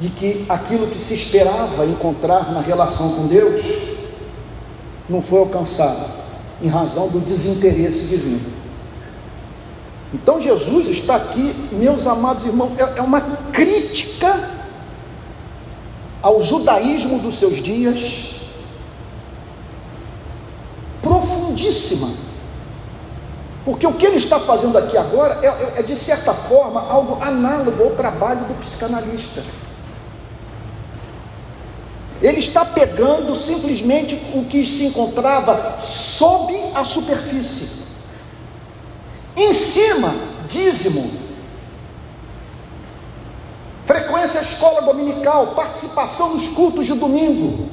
de 0.00 0.10
que 0.10 0.44
aquilo 0.48 0.88
que 0.88 0.98
se 0.98 1.14
esperava 1.14 1.86
encontrar 1.86 2.52
na 2.52 2.60
relação 2.60 3.16
com 3.16 3.28
Deus 3.28 3.64
não 5.08 5.22
foi 5.22 5.40
alcançado, 5.40 6.25
em 6.62 6.68
razão 6.68 7.08
do 7.08 7.20
desinteresse 7.20 8.04
divino. 8.04 8.56
Então 10.14 10.40
Jesus 10.40 10.88
está 10.88 11.16
aqui, 11.16 11.54
meus 11.72 12.06
amados 12.06 12.44
irmãos, 12.44 12.72
é, 12.78 12.98
é 12.98 13.02
uma 13.02 13.20
crítica 13.52 14.50
ao 16.22 16.42
judaísmo 16.42 17.18
dos 17.18 17.38
seus 17.38 17.62
dias, 17.62 18.36
profundíssima. 21.02 22.08
Porque 23.64 23.86
o 23.86 23.94
que 23.94 24.06
ele 24.06 24.16
está 24.16 24.38
fazendo 24.38 24.78
aqui 24.78 24.96
agora 24.96 25.40
é, 25.42 25.46
é, 25.46 25.80
é 25.80 25.82
de 25.82 25.96
certa 25.96 26.32
forma, 26.32 26.80
algo 26.80 27.22
análogo 27.22 27.82
ao 27.82 27.90
trabalho 27.90 28.44
do 28.46 28.54
psicanalista. 28.60 29.42
Ele 32.26 32.40
está 32.40 32.64
pegando 32.64 33.36
simplesmente 33.36 34.20
o 34.34 34.46
que 34.46 34.66
se 34.66 34.84
encontrava 34.84 35.78
sob 35.78 36.52
a 36.74 36.82
superfície. 36.82 37.86
Em 39.36 39.52
cima, 39.52 40.12
dízimo, 40.48 41.08
frequência 43.84 44.40
à 44.40 44.42
escola 44.42 44.82
dominical, 44.82 45.54
participação 45.54 46.34
nos 46.34 46.48
cultos 46.48 46.86
de 46.86 46.94
domingo, 46.94 47.70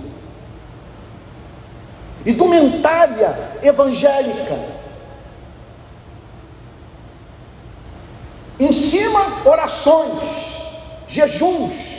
indumentária 2.24 3.58
evangélica. 3.64 4.56
Em 8.60 8.72
cima, 8.72 9.20
orações, 9.46 10.22
jejuns, 11.08 11.93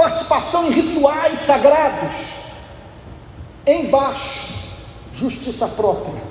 participação 0.00 0.68
em 0.68 0.70
rituais 0.70 1.40
sagrados. 1.40 2.10
Embaixo, 3.66 4.54
justiça 5.12 5.68
própria, 5.68 6.22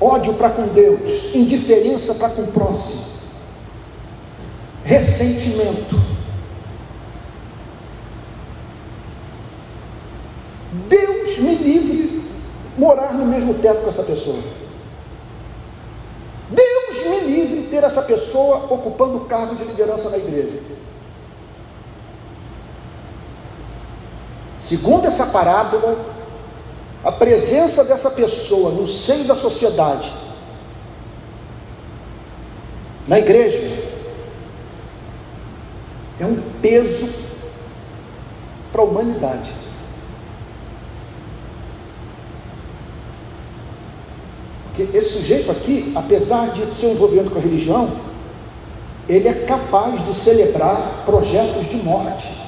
ódio 0.00 0.34
para 0.34 0.50
com 0.50 0.66
Deus, 0.66 1.32
indiferença 1.32 2.14
para 2.14 2.30
com 2.30 2.42
o 2.42 2.46
próximo, 2.48 3.20
ressentimento. 4.82 5.94
Deus 10.88 11.38
me 11.38 11.54
livre 11.54 12.28
morar 12.76 13.14
no 13.14 13.24
mesmo 13.24 13.54
teto 13.54 13.82
com 13.82 13.90
essa 13.90 14.02
pessoa. 14.02 14.42
Deus 16.50 17.06
me 17.06 17.20
livre 17.20 17.68
ter 17.68 17.84
essa 17.84 18.02
pessoa 18.02 18.66
ocupando 18.68 19.18
o 19.18 19.24
cargo 19.26 19.54
de 19.54 19.64
liderança 19.64 20.10
na 20.10 20.18
igreja. 20.18 20.75
Segundo 24.66 25.06
essa 25.06 25.26
parábola, 25.26 25.96
a 27.04 27.12
presença 27.12 27.84
dessa 27.84 28.10
pessoa 28.10 28.72
no 28.72 28.84
seio 28.84 29.22
da 29.22 29.36
sociedade, 29.36 30.12
na 33.06 33.16
igreja, 33.16 33.60
é 36.18 36.26
um 36.26 36.42
peso 36.60 37.08
para 38.72 38.80
a 38.80 38.84
humanidade. 38.84 39.52
Porque 44.64 44.98
esse 44.98 45.12
sujeito 45.12 45.52
aqui, 45.52 45.92
apesar 45.94 46.48
de 46.48 46.76
seu 46.76 46.90
envolvimento 46.90 47.30
com 47.30 47.38
a 47.38 47.42
religião, 47.42 47.88
ele 49.08 49.28
é 49.28 49.46
capaz 49.46 50.04
de 50.04 50.12
celebrar 50.12 51.04
projetos 51.04 51.68
de 51.68 51.76
morte. 51.76 52.45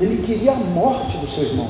Ele 0.00 0.22
queria 0.22 0.52
a 0.52 0.56
morte 0.56 1.18
do 1.18 1.26
seu 1.26 1.44
irmão. 1.44 1.68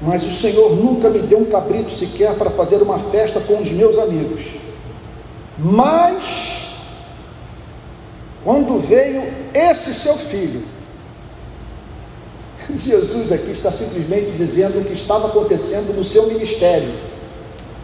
Mas 0.00 0.24
o 0.24 0.30
Senhor 0.30 0.76
nunca 0.76 1.10
me 1.10 1.20
deu 1.20 1.38
um 1.38 1.46
cabrito 1.46 1.90
sequer 1.90 2.34
para 2.34 2.50
fazer 2.50 2.76
uma 2.76 2.98
festa 2.98 3.40
com 3.40 3.60
os 3.60 3.70
meus 3.70 3.98
amigos. 3.98 4.42
Mas, 5.58 6.76
quando 8.44 8.78
veio 8.78 9.22
esse 9.52 9.92
seu 9.92 10.14
filho, 10.14 10.62
Jesus 12.76 13.32
aqui 13.32 13.50
está 13.50 13.70
simplesmente 13.70 14.32
dizendo 14.32 14.80
o 14.80 14.84
que 14.84 14.94
estava 14.94 15.28
acontecendo 15.28 15.94
no 15.94 16.04
seu 16.04 16.26
ministério 16.28 17.05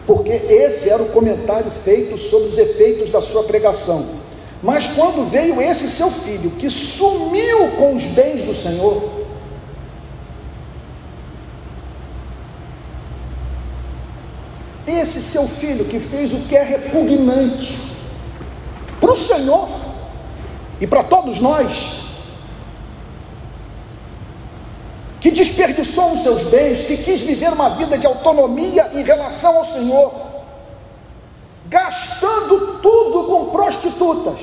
porque 0.05 0.31
esse 0.31 0.89
era 0.89 1.01
o 1.01 1.09
comentário 1.09 1.71
feito 1.71 2.17
sobre 2.17 2.49
os 2.49 2.57
efeitos 2.57 3.09
da 3.09 3.21
sua 3.21 3.43
pregação. 3.43 4.05
Mas 4.61 4.87
quando 4.89 5.29
veio 5.29 5.61
esse 5.61 5.89
seu 5.89 6.09
filho, 6.09 6.51
que 6.51 6.69
sumiu 6.69 7.71
com 7.77 7.95
os 7.95 8.03
bens 8.05 8.43
do 8.43 8.53
Senhor, 8.53 9.23
esse 14.87 15.21
seu 15.21 15.47
filho 15.47 15.85
que 15.85 15.99
fez 15.99 16.33
o 16.33 16.39
que 16.39 16.55
é 16.55 16.63
repugnante 16.63 17.77
para 18.99 19.11
o 19.11 19.17
Senhor 19.17 19.69
e 20.79 20.87
para 20.87 21.03
todos 21.03 21.39
nós, 21.39 22.02
que 25.23 25.31
desperdiçou 25.31 26.15
os 26.15 26.21
seus 26.21 26.43
bens, 26.49 26.85
que 26.85 26.97
quis 26.97 27.21
viver 27.21 27.53
uma 27.53 27.69
vida 27.69 27.97
de 27.97 28.05
autonomia 28.05 28.91
em 28.93 29.03
relação 29.03 29.55
ao 29.55 29.65
Senhor, 29.65 30.13
gastando 31.67 32.81
tudo 32.81 33.23
com 33.27 33.49
prostitutas. 33.49 34.37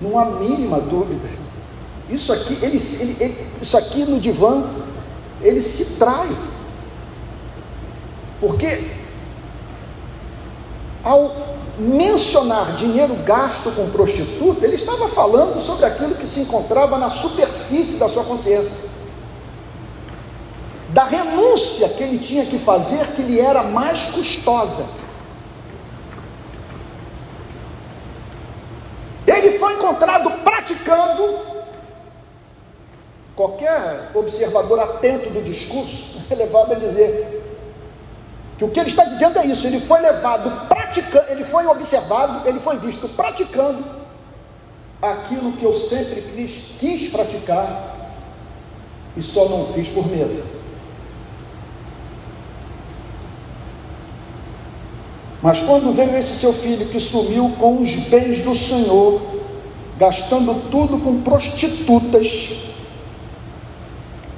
Não 0.00 0.18
há 0.18 0.24
mínima 0.24 0.80
dúvida. 0.80 1.28
Isso 2.08 2.32
aqui, 2.32 2.54
ele, 2.62 2.78
ele, 2.78 3.16
ele, 3.20 3.48
isso 3.60 3.76
aqui 3.76 4.06
no 4.06 4.18
divã, 4.18 4.64
ele 5.42 5.60
se 5.60 5.98
trai. 5.98 6.34
Porque 8.40 8.82
ao 11.02 11.54
mencionar 11.78 12.76
dinheiro 12.76 13.14
gasto 13.24 13.70
com 13.72 13.90
prostituta, 13.90 14.64
ele 14.64 14.76
estava 14.76 15.08
falando 15.08 15.60
sobre 15.60 15.84
aquilo 15.84 16.14
que 16.14 16.26
se 16.26 16.40
encontrava 16.40 16.96
na 16.98 17.10
superfície 17.10 17.98
da 17.98 18.08
sua 18.08 18.24
consciência. 18.24 18.92
Da 20.90 21.04
renúncia 21.04 21.88
que 21.88 22.02
ele 22.02 22.18
tinha 22.18 22.46
que 22.46 22.58
fazer, 22.58 23.04
que 23.08 23.22
lhe 23.22 23.40
era 23.40 23.64
mais 23.64 24.04
custosa. 24.04 24.84
Ele 29.26 29.58
foi 29.58 29.74
encontrado 29.74 30.30
praticando. 30.42 31.54
Qualquer 33.34 34.12
observador 34.14 34.78
atento 34.78 35.30
do 35.30 35.42
discurso 35.42 36.22
é 36.30 36.34
levado 36.36 36.72
a 36.72 36.76
dizer: 36.76 37.43
que 38.58 38.64
o 38.64 38.70
que 38.70 38.78
ele 38.78 38.90
está 38.90 39.04
dizendo 39.04 39.38
é 39.38 39.46
isso, 39.46 39.66
ele 39.66 39.80
foi 39.80 40.00
levado 40.00 40.68
praticando, 40.68 41.24
ele 41.30 41.44
foi 41.44 41.66
observado, 41.66 42.48
ele 42.48 42.60
foi 42.60 42.78
visto 42.78 43.08
praticando 43.08 43.84
aquilo 45.02 45.52
que 45.52 45.64
eu 45.64 45.78
sempre 45.78 46.22
quis, 46.22 46.76
quis 46.78 47.10
praticar 47.10 48.12
e 49.16 49.22
só 49.22 49.48
não 49.48 49.66
fiz 49.66 49.88
por 49.88 50.06
medo. 50.06 50.44
Mas 55.42 55.60
quando 55.60 55.94
veio 55.94 56.16
esse 56.16 56.38
seu 56.38 56.52
filho 56.52 56.86
que 56.86 56.98
sumiu 56.98 57.52
com 57.58 57.82
os 57.82 57.90
bens 58.08 58.42
do 58.42 58.54
Senhor, 58.54 59.20
gastando 59.98 60.70
tudo 60.70 60.98
com 60.98 61.20
prostitutas, 61.20 62.64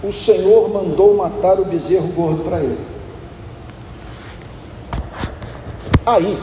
o 0.03 0.11
Senhor 0.11 0.69
mandou 0.71 1.17
matar 1.17 1.61
o 1.61 1.65
bezerro 1.65 2.09
gordo 2.09 2.43
para 2.43 2.59
ele. 2.59 2.96
Aí, 6.07 6.39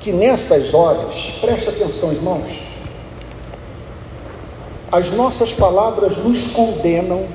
que 0.00 0.10
nessas 0.10 0.72
horas, 0.72 1.34
preste 1.42 1.68
atenção, 1.68 2.10
irmãos, 2.10 2.62
as 4.90 5.10
nossas 5.10 5.52
palavras 5.52 6.16
nos 6.16 6.52
condenam 6.52 7.28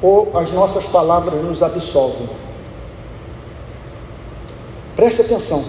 ou 0.00 0.30
as 0.34 0.50
nossas 0.50 0.84
palavras 0.86 1.44
nos 1.44 1.62
absolvem. 1.62 2.30
Preste 4.96 5.20
atenção. 5.20 5.62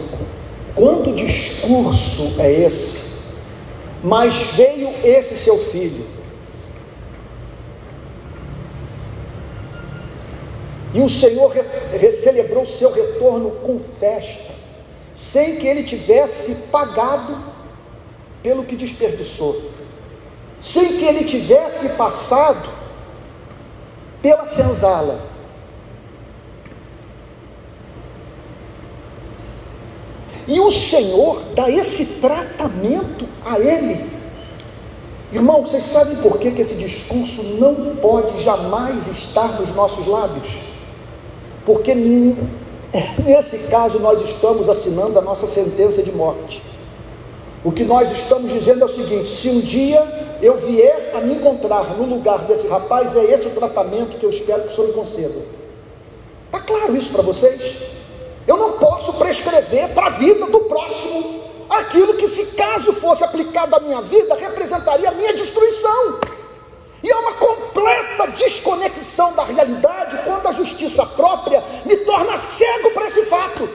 Quanto 0.73 1.13
discurso 1.13 2.39
é 2.39 2.51
esse? 2.51 3.19
Mas 4.01 4.33
veio 4.53 4.89
esse 5.03 5.35
seu 5.35 5.57
filho. 5.57 6.05
E 10.93 11.01
o 11.01 11.09
Senhor 11.09 11.51
celebrou 12.21 12.65
seu 12.65 12.91
retorno 12.91 13.51
com 13.63 13.79
festa, 13.79 14.42
sem 15.23 15.55
que 15.55 15.65
ele 15.65 15.83
tivesse 15.83 16.53
pagado 16.69 17.37
pelo 18.43 18.65
que 18.65 18.75
desperdiçou, 18.75 19.71
sem 20.59 20.97
que 20.97 21.05
ele 21.05 21.23
tivesse 21.23 21.95
passado 21.95 22.69
pela 24.21 24.45
senzala. 24.45 25.21
E 30.45 30.59
o 30.59 30.69
Senhor 30.69 31.41
dá 31.55 31.69
esse 31.69 32.19
tratamento 32.19 33.25
a 33.45 33.57
ele. 33.57 34.11
Irmão, 35.31 35.61
vocês 35.61 35.85
sabem 35.85 36.17
por 36.17 36.37
que, 36.37 36.51
que 36.51 36.61
esse 36.61 36.75
discurso 36.75 37.41
não 37.61 37.95
pode 37.95 38.43
jamais 38.43 39.07
estar 39.07 39.61
nos 39.61 39.73
nossos 39.73 40.05
lábios? 40.05 40.49
Porque 41.65 41.93
nesse 43.25 43.69
caso 43.69 43.99
nós 43.99 44.21
estamos 44.21 44.69
assinando 44.69 45.17
a 45.17 45.21
nossa 45.21 45.47
sentença 45.47 46.03
de 46.03 46.11
morte. 46.11 46.61
O 47.63 47.71
que 47.71 47.83
nós 47.83 48.11
estamos 48.11 48.51
dizendo 48.51 48.81
é 48.81 48.85
o 48.85 48.89
seguinte: 48.89 49.29
se 49.29 49.49
um 49.49 49.61
dia 49.61 50.37
eu 50.41 50.57
vier 50.57 51.11
a 51.15 51.21
me 51.21 51.33
encontrar 51.33 51.97
no 51.97 52.05
lugar 52.05 52.39
desse 52.45 52.67
rapaz, 52.67 53.15
é 53.15 53.23
esse 53.23 53.47
o 53.47 53.51
tratamento 53.51 54.17
que 54.17 54.25
eu 54.25 54.29
espero 54.29 54.63
que 54.63 54.67
o 54.67 54.75
Senhor 54.75 54.87
me 54.87 54.93
conceda. 54.93 55.41
Está 56.45 56.59
claro 56.59 56.95
isso 56.95 57.11
para 57.11 57.21
vocês? 57.21 57.77
Eu 58.45 58.57
não 58.57 58.73
posso 58.73 59.13
prescrever 59.13 59.89
para 59.93 60.07
a 60.07 60.09
vida 60.09 60.45
do 60.47 60.59
próximo 60.61 61.41
aquilo 61.69 62.13
que, 62.15 62.27
se 62.27 62.45
caso 62.47 62.91
fosse 62.93 63.23
aplicado 63.23 63.75
à 63.75 63.79
minha 63.79 64.01
vida, 64.01 64.35
representaria 64.35 65.09
a 65.09 65.13
minha 65.13 65.33
destruição. 65.33 66.19
E 67.03 67.11
é 67.11 67.15
uma 67.17 67.33
completa 67.33 68.27
desconexão 68.27 69.33
da 69.33 69.43
realidade 69.43 70.23
quando 70.23 70.47
a 70.47 70.53
justiça 70.53 71.05
própria 71.05 71.61
me 71.83 71.97
torna 71.97 72.37
cego 72.37 72.91
para 72.91 73.07
esse 73.07 73.25
fato. 73.25 73.69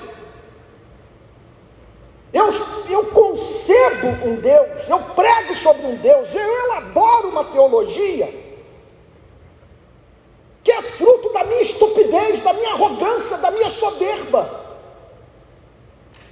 Eu, 2.33 2.47
eu 2.89 3.05
concebo 3.07 4.09
um 4.26 4.37
Deus, 4.37 4.89
eu 4.89 4.99
prego 5.14 5.55
sobre 5.57 5.87
um 5.87 5.97
Deus, 5.97 6.35
eu 6.35 6.64
elaboro 6.64 7.29
uma 7.29 7.45
teologia 7.45 8.49
que 10.64 10.72
é 10.72 10.83
fruto 10.83 11.31
da 11.33 11.45
minha 11.45 11.62
estupidez, 11.62 12.43
da 12.43 12.53
minha 12.55 12.72
arrogância, 12.72 13.37
da 13.39 13.51
minha 13.51 13.68
soberba. 13.68 14.66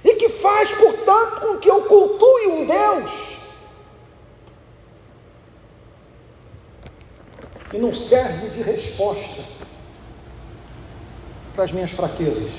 E 0.03 0.15
que 0.15 0.29
faz, 0.29 0.71
portanto, 0.73 1.41
com 1.41 1.57
que 1.57 1.69
eu 1.69 1.81
cultue 1.83 2.47
um 2.47 2.65
Deus 2.65 3.36
que 7.69 7.77
não 7.77 7.93
serve 7.93 8.49
de 8.49 8.61
resposta 8.61 9.41
para 11.53 11.65
as 11.65 11.71
minhas 11.71 11.91
fraquezas. 11.91 12.51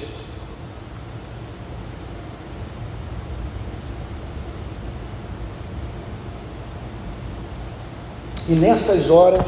E 8.48 8.52
nessas 8.52 9.10
horas, 9.10 9.44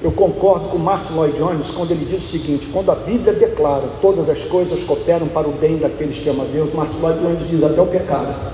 eu 0.00 0.12
concordo 0.12 0.68
com 0.68 0.78
Martin 0.78 1.12
Lloyd 1.14 1.36
Jones 1.36 1.70
quando 1.72 1.90
ele 1.90 2.04
diz 2.04 2.24
o 2.24 2.28
seguinte: 2.28 2.68
quando 2.68 2.92
a 2.92 2.94
Bíblia 2.94 3.32
declara 3.32 3.88
todas 4.00 4.28
as 4.28 4.44
coisas 4.44 4.82
cooperam 4.84 5.26
para 5.28 5.48
o 5.48 5.52
bem 5.52 5.76
daqueles 5.78 6.18
que 6.18 6.28
amam 6.28 6.46
a 6.46 6.48
Deus, 6.48 6.72
Martin 6.72 6.98
Lloyd 6.98 7.20
Jones 7.20 7.50
diz 7.50 7.62
até 7.64 7.80
o 7.80 7.86
pecado. 7.86 8.53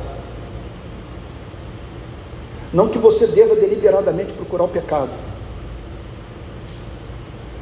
Não 2.73 2.89
que 2.89 2.99
você 2.99 3.27
deva 3.27 3.57
deliberadamente 3.57 4.33
procurar 4.35 4.64
o 4.64 4.68
pecado, 4.68 5.11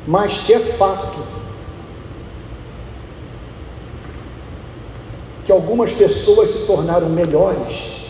mas 0.07 0.39
que 0.39 0.53
é 0.53 0.61
fato 0.61 1.19
que 5.45 5.53
algumas 5.53 5.93
pessoas 5.93 6.51
se 6.51 6.67
tornaram 6.67 7.09
melhores 7.09 8.07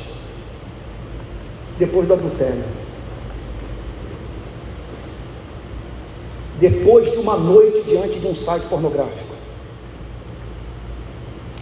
depois 1.78 2.06
do 2.08 2.14
adultério. 2.14 2.78
depois 6.58 7.10
de 7.10 7.18
uma 7.18 7.36
noite 7.36 7.82
diante 7.82 8.18
de 8.18 8.26
um 8.26 8.34
site 8.34 8.66
pornográfico, 8.66 9.34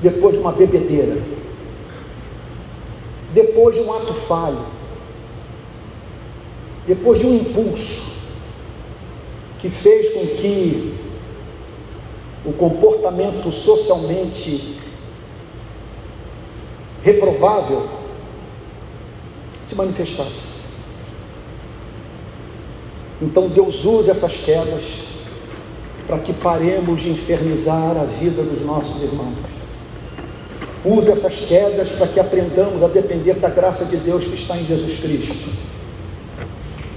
depois 0.00 0.34
de 0.34 0.40
uma 0.40 0.52
bebedeira, 0.52 1.16
depois 3.32 3.74
de 3.74 3.82
um 3.82 3.92
ato 3.92 4.14
falho, 4.14 4.58
depois 6.86 7.20
de 7.20 7.26
um 7.26 7.34
impulso 7.34 8.16
que 9.58 9.68
fez 9.68 10.12
com 10.12 10.26
que 10.36 10.94
o 12.44 12.52
comportamento 12.52 13.50
socialmente 13.50 14.76
reprovável 17.02 17.88
se 19.66 19.74
manifestasse. 19.74 20.66
Então 23.20 23.48
Deus 23.48 23.84
usa 23.84 24.12
essas 24.12 24.36
quedas 24.36 24.84
para 26.06 26.18
que 26.18 26.32
paremos 26.32 27.00
de 27.00 27.10
infernizar 27.10 27.96
a 27.96 28.04
vida 28.04 28.42
dos 28.42 28.64
nossos 28.64 29.02
irmãos. 29.02 29.34
Use 30.84 31.10
essas 31.10 31.40
quedas 31.40 31.88
para 31.90 32.06
que 32.06 32.20
aprendamos 32.20 32.82
a 32.82 32.86
depender 32.86 33.34
da 33.34 33.48
graça 33.48 33.84
de 33.84 33.96
Deus 33.96 34.24
que 34.24 34.34
está 34.34 34.56
em 34.56 34.64
Jesus 34.64 35.00
Cristo. 35.00 35.50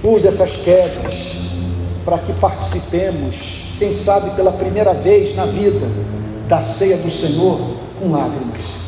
Use 0.02 0.26
essas 0.26 0.56
quedas 0.56 1.14
para 2.04 2.18
que 2.18 2.32
participemos, 2.34 3.36
quem 3.78 3.92
sabe 3.92 4.34
pela 4.34 4.52
primeira 4.52 4.94
vez 4.94 5.36
na 5.36 5.44
vida, 5.44 5.86
da 6.48 6.60
ceia 6.60 6.96
do 6.96 7.10
Senhor 7.10 7.76
com 7.98 8.10
lágrimas. 8.10 8.80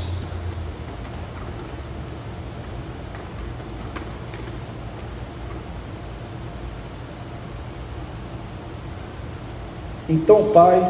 Então 10.09 10.43
o 10.43 10.51
pai 10.51 10.81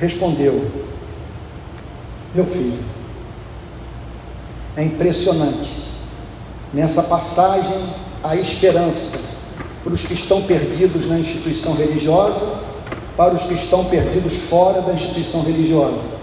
respondeu: 0.00 0.64
Meu 2.34 2.46
filho, 2.46 2.78
é 4.76 4.82
impressionante. 4.82 5.88
Nessa 6.72 7.02
passagem, 7.02 8.07
a 8.22 8.36
esperança 8.36 9.38
para 9.82 9.92
os 9.92 10.04
que 10.04 10.14
estão 10.14 10.42
perdidos 10.42 11.06
na 11.06 11.18
instituição 11.18 11.74
religiosa, 11.74 12.44
para 13.16 13.34
os 13.34 13.42
que 13.42 13.54
estão 13.54 13.84
perdidos 13.84 14.36
fora 14.36 14.82
da 14.82 14.92
instituição 14.92 15.42
religiosa. 15.42 16.18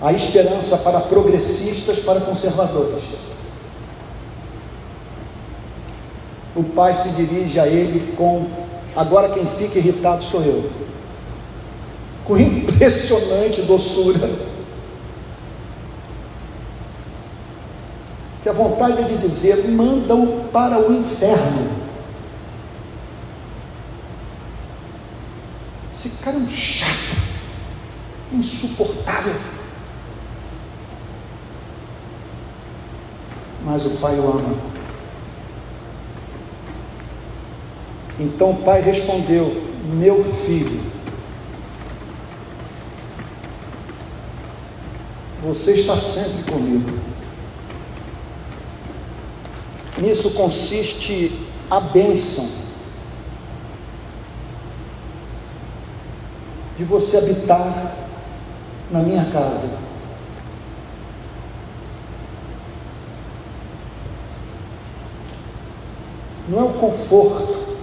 A 0.00 0.12
esperança 0.12 0.76
para 0.78 1.00
progressistas, 1.00 1.98
para 1.98 2.20
conservadores. 2.20 3.02
O 6.54 6.62
pai 6.62 6.92
se 6.94 7.10
dirige 7.10 7.58
a 7.58 7.66
ele 7.66 8.14
com 8.16 8.46
Agora 8.94 9.30
quem 9.30 9.46
fica 9.46 9.78
irritado 9.78 10.22
sou 10.22 10.42
eu. 10.42 10.70
Com 12.24 12.36
impressionante 12.38 13.62
doçura. 13.62 14.51
Que 18.42 18.48
a 18.48 18.52
vontade 18.52 19.00
é 19.00 19.04
de 19.04 19.18
dizer: 19.18 19.68
manda-o 19.68 20.48
para 20.52 20.78
o 20.78 20.92
inferno. 20.92 21.80
Esse 25.94 26.08
cara 26.24 26.36
é 26.36 26.40
um 26.40 26.48
chato, 26.48 27.16
insuportável. 28.32 29.36
Mas 33.64 33.86
o 33.86 33.90
pai 33.90 34.18
o 34.18 34.28
ama. 34.28 34.72
Então 38.18 38.50
o 38.50 38.62
pai 38.62 38.80
respondeu: 38.80 39.70
Meu 39.84 40.24
filho, 40.24 40.80
você 45.44 45.74
está 45.74 45.96
sempre 45.96 46.50
comigo. 46.50 47.11
Nisso 49.98 50.30
consiste 50.30 51.46
a 51.70 51.78
bênção 51.78 52.62
de 56.76 56.84
você 56.84 57.18
habitar 57.18 57.94
na 58.90 59.00
minha 59.00 59.24
casa. 59.26 59.70
Não 66.48 66.58
é 66.58 66.62
o 66.64 66.72
conforto 66.74 67.76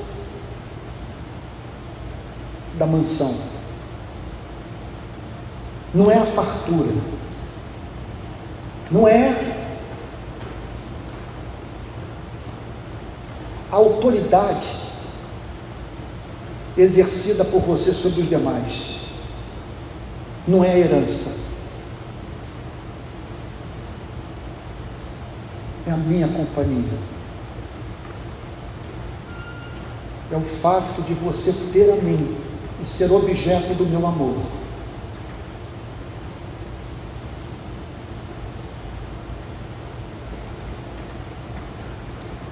da 2.78 2.86
mansão, 2.86 3.34
não 5.94 6.12
é 6.12 6.18
a 6.18 6.26
fartura, 6.26 6.94
não 8.92 9.08
é 9.08 9.59
a 13.72 13.76
autoridade 13.76 14.68
exercida 16.78 17.46
por 17.46 17.62
você 17.62 17.94
sobre 17.94 18.22
os 18.22 18.30
demais. 18.30 19.00
Não 20.48 20.64
é 20.64 20.72
a 20.72 20.78
herança. 20.78 21.38
É 25.86 25.92
a 25.92 25.98
minha 25.98 26.28
companhia. 26.28 26.98
É 30.32 30.36
o 30.36 30.42
fato 30.42 31.02
de 31.02 31.14
você 31.14 31.52
ter 31.72 31.92
a 31.92 31.96
mim 31.96 32.38
e 32.82 32.86
ser 32.86 33.12
objeto 33.12 33.74
do 33.74 33.86
meu 33.86 34.06
amor. 34.06 34.38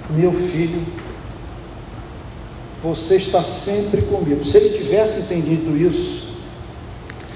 Meu 0.10 0.34
filho 0.34 1.07
você 2.88 3.18
está 3.18 3.44
sempre 3.44 4.02
comigo. 4.04 4.46
Se 4.46 4.56
ele 4.56 4.70
tivesse 4.70 5.20
entendido 5.20 5.76
isso, 5.76 6.28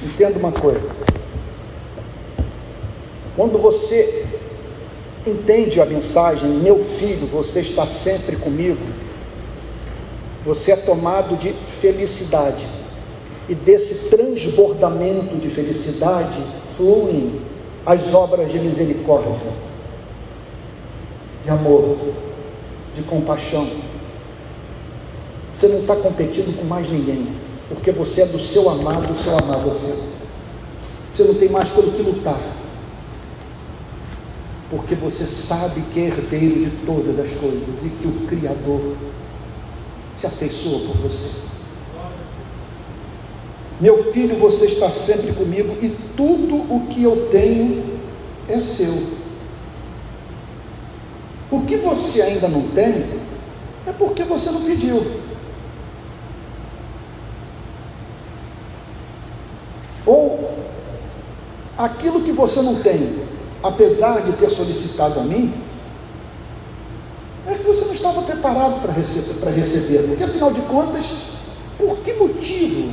entenda 0.01 0.39
uma 0.39 0.51
coisa. 0.51 0.89
Quando 3.35 3.59
você 3.59 4.27
entende 5.27 5.81
a 5.81 5.85
mensagem, 5.85 6.49
meu 6.49 6.79
filho, 6.79 7.27
você 7.27 7.59
está 7.59 7.85
sempre 7.85 8.37
comigo, 8.37 8.79
você 10.41 10.71
é 10.71 10.75
tomado 10.77 11.35
de 11.35 11.51
felicidade. 11.51 12.65
E 13.49 13.53
desse 13.53 14.09
transbordamento 14.09 15.35
de 15.35 15.49
felicidade 15.49 16.41
fluem 16.77 17.41
as 17.85 18.13
obras 18.13 18.49
de 18.49 18.57
misericórdia, 18.57 19.35
de 21.43 21.49
amor, 21.49 21.97
de 22.95 23.01
compaixão 23.03 23.90
você 25.61 25.67
não 25.67 25.81
está 25.81 25.95
competindo 25.95 26.57
com 26.57 26.65
mais 26.65 26.89
ninguém, 26.89 27.35
porque 27.69 27.91
você 27.91 28.23
é 28.23 28.25
do 28.25 28.39
seu 28.39 28.67
amado, 28.67 29.13
do 29.13 29.15
seu 29.15 29.37
amado 29.37 29.69
assim. 29.69 30.15
Você 31.15 31.23
não 31.23 31.35
tem 31.35 31.49
mais 31.49 31.69
pelo 31.69 31.91
que 31.91 32.01
lutar, 32.01 32.41
porque 34.71 34.95
você 34.95 35.23
sabe 35.23 35.81
que 35.93 35.99
é 35.99 36.07
herdeiro 36.07 36.61
de 36.61 36.71
todas 36.83 37.19
as 37.19 37.29
coisas 37.33 37.85
e 37.85 37.89
que 37.89 38.07
o 38.07 38.25
Criador 38.25 38.95
se 40.15 40.25
afeiçoa 40.25 40.79
por 40.79 40.97
você. 40.97 41.51
Meu 43.79 44.11
filho, 44.11 44.37
você 44.37 44.65
está 44.65 44.89
sempre 44.89 45.33
comigo 45.33 45.77
e 45.79 45.89
tudo 46.17 46.55
o 46.55 46.87
que 46.89 47.03
eu 47.03 47.27
tenho 47.31 47.99
é 48.47 48.59
seu. 48.59 49.21
O 51.51 51.61
que 51.61 51.77
você 51.77 52.23
ainda 52.23 52.47
não 52.47 52.67
tem 52.69 53.05
é 53.85 53.91
porque 53.91 54.23
você 54.23 54.49
não 54.49 54.61
pediu. 54.63 55.20
Ou 60.11 60.51
aquilo 61.77 62.21
que 62.21 62.33
você 62.33 62.61
não 62.61 62.81
tem, 62.81 63.23
apesar 63.63 64.21
de 64.23 64.33
ter 64.33 64.49
solicitado 64.49 65.21
a 65.21 65.23
mim, 65.23 65.53
é 67.47 67.53
que 67.53 67.63
você 67.63 67.85
não 67.85 67.93
estava 67.93 68.21
preparado 68.23 68.81
para 68.81 68.91
receber, 68.91 69.39
para 69.39 69.51
receber, 69.51 70.07
porque 70.09 70.23
afinal 70.23 70.51
de 70.51 70.59
contas, 70.63 71.05
por 71.77 71.97
que 71.99 72.11
motivo 72.13 72.91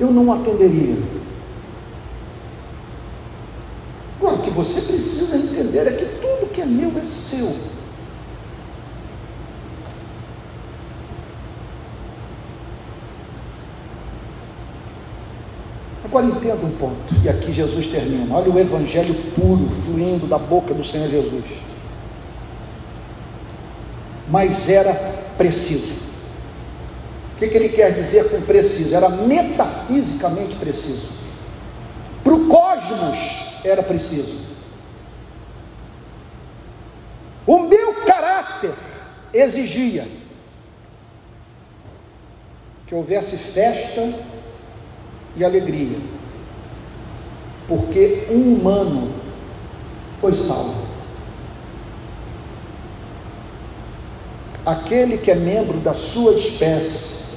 eu 0.00 0.10
não 0.10 0.32
atenderia? 0.32 0.96
Agora, 4.18 4.36
o 4.36 4.42
que 4.42 4.50
você 4.50 4.80
precisa 4.80 5.36
entender 5.36 5.86
é 5.86 5.92
que 5.92 6.06
tudo 6.06 6.50
que 6.50 6.62
é 6.62 6.66
meu 6.66 6.90
é 6.98 7.04
seu. 7.04 7.73
Agora 16.14 16.26
entenda 16.26 16.64
um 16.64 16.70
ponto, 16.70 17.12
e 17.24 17.28
aqui 17.28 17.52
Jesus 17.52 17.88
termina. 17.88 18.36
Olha 18.36 18.48
o 18.48 18.56
evangelho 18.56 19.32
puro 19.32 19.68
fluindo 19.68 20.28
da 20.28 20.38
boca 20.38 20.72
do 20.72 20.84
Senhor 20.84 21.08
Jesus. 21.08 21.44
Mas 24.28 24.68
era 24.70 24.94
preciso. 25.36 25.92
O 27.34 27.36
que, 27.36 27.48
que 27.48 27.56
ele 27.56 27.68
quer 27.70 27.92
dizer 27.94 28.30
com 28.30 28.40
preciso? 28.42 28.94
Era 28.94 29.08
metafisicamente 29.08 30.54
preciso. 30.54 31.14
Para 32.22 32.34
o 32.34 32.46
cosmos 32.46 33.58
era 33.64 33.82
preciso. 33.82 34.38
O 37.44 37.58
meu 37.58 37.92
caráter 38.06 38.72
exigia 39.32 40.06
que 42.86 42.94
houvesse 42.94 43.36
festa 43.36 44.14
e 45.36 45.44
alegria, 45.44 45.98
porque 47.66 48.26
um 48.30 48.54
humano 48.54 49.10
foi 50.20 50.34
salvo. 50.34 50.84
Aquele 54.64 55.18
que 55.18 55.30
é 55.30 55.34
membro 55.34 55.78
da 55.78 55.92
sua 55.92 56.32
espécie, 56.32 57.34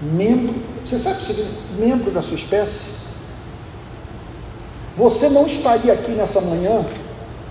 membro, 0.00 0.54
você 0.84 0.98
sabe 0.98 1.20
se 1.20 1.32
é 1.32 1.80
membro 1.80 2.10
da 2.10 2.22
sua 2.22 2.36
espécie? 2.36 3.06
Você 4.96 5.28
não 5.28 5.46
estaria 5.46 5.92
aqui 5.92 6.12
nessa 6.12 6.40
manhã 6.40 6.84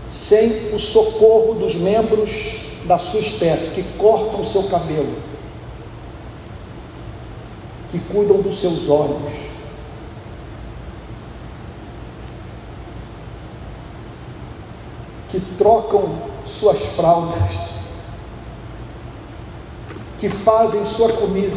sem 0.07 0.73
o 0.73 0.79
socorro 0.79 1.55
dos 1.55 1.75
membros 1.75 2.61
da 2.85 2.97
sua 2.97 3.19
espécie 3.19 3.71
que 3.71 3.83
cortam 3.97 4.41
o 4.41 4.45
seu 4.45 4.63
cabelo 4.63 5.24
que 7.95 8.13
cuidam 8.13 8.41
dos 8.41 8.59
seus 8.59 8.89
olhos. 8.89 9.31
Que 15.29 15.39
trocam 15.57 16.17
suas 16.45 16.77
fraldas, 16.77 17.53
que 20.19 20.27
fazem 20.27 20.83
sua 20.83 21.09
comida, 21.13 21.55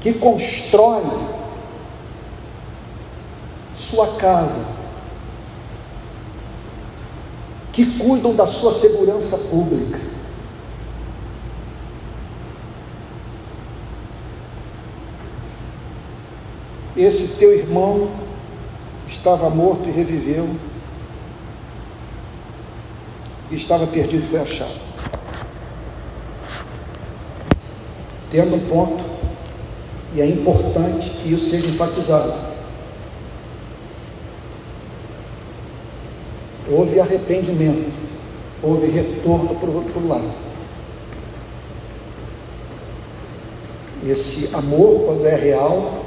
que 0.00 0.12
constroem 0.12 1.28
sua 3.74 4.06
casa, 4.16 4.76
que 7.72 7.86
cuidam 7.98 8.34
da 8.34 8.46
sua 8.46 8.72
segurança 8.72 9.38
pública. 9.50 10.15
Esse 16.96 17.38
teu 17.38 17.52
irmão 17.52 18.08
estava 19.06 19.50
morto 19.50 19.86
e 19.86 19.92
reviveu, 19.92 20.48
estava 23.50 23.86
perdido 23.86 24.24
e 24.24 24.28
foi 24.28 24.40
achado. 24.40 24.80
Tendo 28.30 28.56
um 28.56 28.60
ponto, 28.60 29.04
e 30.14 30.22
é 30.22 30.26
importante 30.26 31.10
que 31.10 31.34
isso 31.34 31.50
seja 31.50 31.68
enfatizado. 31.68 32.32
Houve 36.70 36.98
arrependimento, 36.98 37.92
houve 38.62 38.86
retorno 38.86 39.54
para 39.56 39.68
o 39.68 40.08
lado. 40.08 40.46
Esse 44.08 44.54
amor, 44.54 45.04
quando 45.04 45.26
é 45.26 45.34
real, 45.34 46.05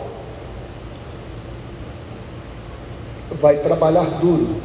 vai 3.32 3.58
trabalhar 3.58 4.06
duro 4.20 4.56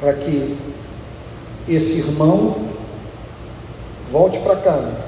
para 0.00 0.14
que 0.14 0.56
esse 1.68 1.98
irmão 1.98 2.70
volte 4.10 4.40
para 4.40 4.56
casa, 4.56 5.04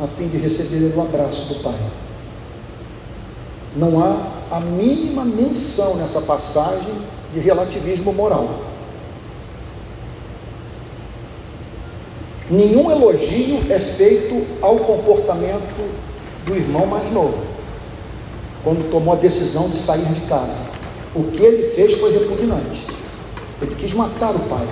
a 0.00 0.06
fim 0.06 0.28
de 0.28 0.36
receber 0.36 0.94
o 0.94 1.00
abraço 1.00 1.44
do 1.46 1.62
Pai. 1.62 1.78
Não 3.76 4.02
há 4.02 4.56
a 4.56 4.60
mínima 4.60 5.24
menção 5.24 5.96
nessa 5.96 6.20
passagem 6.20 6.94
de 7.32 7.38
relativismo 7.38 8.12
moral. 8.12 8.62
Nenhum 12.50 12.90
elogio 12.90 13.70
é 13.70 13.78
feito 13.78 14.46
ao 14.62 14.78
comportamento 14.78 15.94
do 16.46 16.56
irmão 16.56 16.86
mais 16.86 17.10
novo, 17.12 17.44
quando 18.62 18.90
tomou 18.90 19.14
a 19.14 19.16
decisão 19.16 19.68
de 19.68 19.78
sair 19.78 20.06
de 20.12 20.20
casa. 20.22 20.60
O 21.14 21.24
que 21.24 21.42
ele 21.42 21.62
fez 21.62 21.94
foi 21.94 22.12
repugnante. 22.12 22.86
Ele 23.60 23.74
quis 23.74 23.92
matar 23.92 24.34
o 24.34 24.40
pai. 24.40 24.66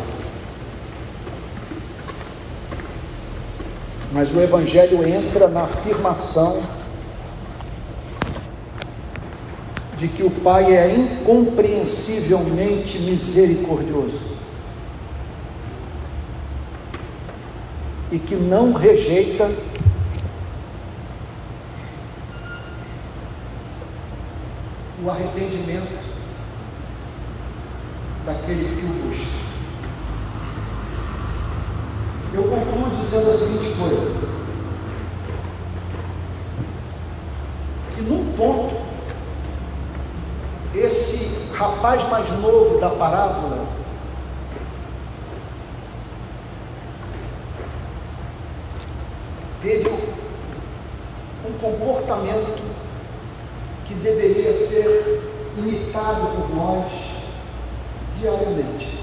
Mas 4.12 4.34
o 4.34 4.40
Evangelho 4.40 5.06
entra 5.06 5.48
na 5.48 5.62
afirmação 5.62 6.62
de 9.96 10.08
que 10.08 10.22
o 10.22 10.30
Pai 10.30 10.74
é 10.74 10.94
incompreensivelmente 10.94 12.98
misericordioso 12.98 14.36
e 18.12 18.18
que 18.18 18.34
não 18.34 18.72
rejeita 18.72 19.50
o 25.06 25.10
arrependimento 25.10 26.04
daquele 28.24 28.64
que 28.64 28.84
o 28.84 29.08
busca. 29.08 29.46
Eu 32.34 32.42
concluo 32.42 32.90
dizendo 32.96 33.30
a 33.30 33.32
seguinte 33.32 33.78
coisa: 33.78 34.10
que 37.94 38.02
num 38.02 38.32
ponto, 38.32 38.74
esse 40.74 41.52
rapaz 41.52 42.02
mais 42.10 42.28
novo 42.40 42.80
da 42.80 42.90
parábola, 42.90 43.64
teve 49.62 49.88
um 49.88 51.52
comportamento 51.60 52.65
que 53.86 53.94
deveria 53.94 54.52
ser 54.52 55.22
imitado 55.56 56.36
por 56.36 56.54
nós 56.54 56.86
diariamente. 58.18 58.96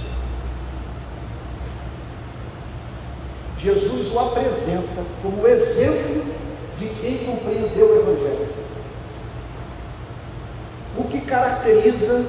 Jesus 3.58 4.14
o 4.14 4.20
apresenta 4.20 5.04
como 5.22 5.48
exemplo 5.48 6.26
de 6.78 6.88
quem 7.00 7.20
compreendeu 7.20 7.88
o 7.88 7.96
Evangelho. 7.96 8.50
O 10.98 11.04
que 11.06 11.22
caracteriza 11.22 12.26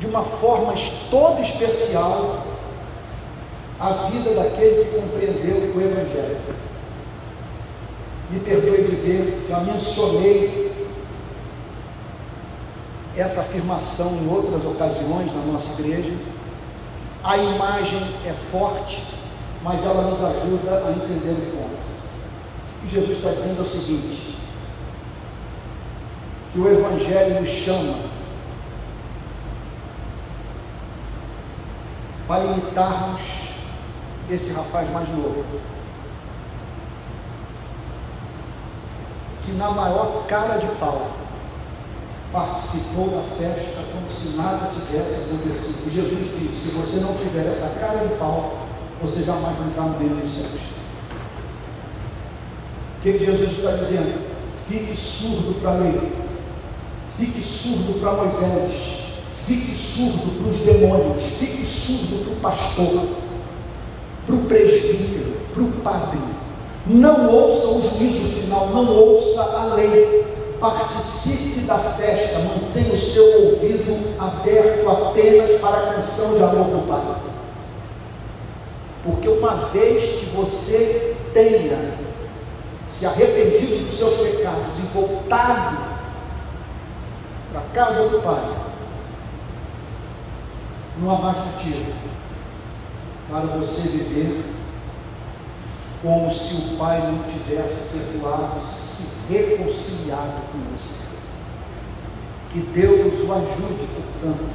de 0.00 0.06
uma 0.06 0.22
forma 0.24 0.74
toda 1.10 1.40
especial 1.42 2.44
a 3.78 3.92
vida 4.10 4.34
daquele 4.34 4.84
que 4.84 5.00
compreendeu 5.00 5.74
o 5.74 5.80
Evangelho. 5.80 6.38
Me 8.30 8.40
perdoe 8.40 8.82
dizer, 8.82 9.46
já 9.48 9.60
mencionei 9.60 10.72
essa 13.16 13.40
afirmação 13.40 14.16
em 14.16 14.28
outras 14.28 14.64
ocasiões 14.64 15.34
na 15.34 15.52
nossa 15.52 15.80
igreja. 15.80 16.12
A 17.22 17.36
imagem 17.36 18.00
é 18.26 18.32
forte, 18.50 19.02
mas 19.62 19.84
ela 19.84 20.10
nos 20.10 20.22
ajuda 20.22 20.86
a 20.86 20.90
entender 20.92 21.32
o 21.32 21.56
ponto. 21.56 21.82
Que 22.80 22.94
Jesus 22.94 23.18
está 23.18 23.30
dizendo 23.30 23.62
o 23.62 23.68
seguinte: 23.68 24.36
que 26.52 26.58
o 26.58 26.68
Evangelho 26.68 27.40
nos 27.40 27.50
chama 27.50 27.94
para 32.26 32.44
imitarmos 32.44 33.20
esse 34.30 34.52
rapaz 34.52 34.90
mais 34.90 35.08
novo, 35.10 35.44
que 39.44 39.52
na 39.52 39.70
maior 39.70 40.24
cara 40.26 40.56
de 40.56 40.66
pau 40.78 41.22
participou 42.32 43.08
da 43.08 43.20
festa 43.20 43.82
como 43.92 44.10
se 44.10 44.36
nada 44.38 44.72
tivesse 44.72 45.20
acontecido. 45.20 45.86
E 45.86 45.90
Jesus 45.90 46.30
disse: 46.38 46.60
se 46.60 46.68
você 46.70 46.96
não 46.96 47.14
tiver 47.14 47.46
essa 47.46 47.78
cara 47.78 48.06
de 48.06 48.14
pau, 48.14 48.66
você 49.02 49.22
jamais 49.22 49.56
vai 49.58 49.68
entrar 49.68 49.84
no 49.84 49.98
reino 49.98 50.16
dos 50.16 50.32
céus. 50.32 50.60
O 52.98 53.02
que, 53.02 53.12
que 53.12 53.24
Jesus 53.24 53.52
está 53.52 53.72
dizendo? 53.72 54.32
Fique 54.66 54.96
surdo 54.96 55.60
para 55.60 55.72
a 55.72 55.74
lei, 55.74 56.12
fique 57.18 57.42
surdo 57.42 58.00
para 58.00 58.12
Moisés, 58.12 59.12
fique 59.34 59.76
surdo 59.76 60.40
para 60.40 60.52
os 60.52 60.58
demônios, 60.60 61.24
fique 61.24 61.66
surdo 61.66 62.24
para 62.24 62.32
o 62.32 62.36
pastor, 62.36 63.08
para 64.24 64.34
o 64.34 64.44
presbítero, 64.44 65.36
para 65.52 65.62
o 65.62 65.72
padre. 65.82 66.20
Não 66.86 67.28
ouça 67.32 67.68
o 67.68 67.98
juízo 67.98 68.26
final, 68.26 68.68
não 68.68 68.88
ouça 68.88 69.42
a 69.42 69.74
lei. 69.74 70.31
Participe 70.62 71.62
da 71.62 71.76
festa, 71.76 72.38
mantenha 72.38 72.94
o 72.94 72.96
seu 72.96 73.46
ouvido 73.46 74.14
aberto 74.16 74.88
apenas 74.88 75.60
para 75.60 75.76
a 75.76 75.94
canção 75.94 76.36
de 76.36 76.42
amor 76.44 76.66
do 76.66 76.86
Pai. 76.86 77.16
Porque 79.02 79.28
uma 79.28 79.56
vez 79.70 80.20
que 80.20 80.26
você 80.26 81.16
tenha 81.34 81.98
se 82.88 83.04
arrependido 83.04 83.86
dos 83.86 83.98
seus 83.98 84.14
pecados 84.18 84.78
e 84.78 84.82
voltado 84.94 85.78
para 87.50 87.60
a 87.60 87.74
casa 87.74 88.08
do 88.08 88.22
Pai, 88.22 88.54
não 90.98 91.10
há 91.10 91.18
mais 91.18 91.38
motivo 91.38 91.92
para 93.28 93.40
você 93.58 93.80
viver 93.88 94.44
como 96.00 96.32
se 96.32 96.54
o 96.54 96.76
Pai 96.78 97.00
não 97.00 97.24
tivesse 97.24 97.98
perdoado, 97.98 98.60
reconciliado 99.28 100.42
com 100.52 100.76
você. 100.76 101.12
Que 102.50 102.60
Deus 102.60 103.26
o 103.26 103.32
ajude, 103.32 103.88
portanto, 103.94 104.50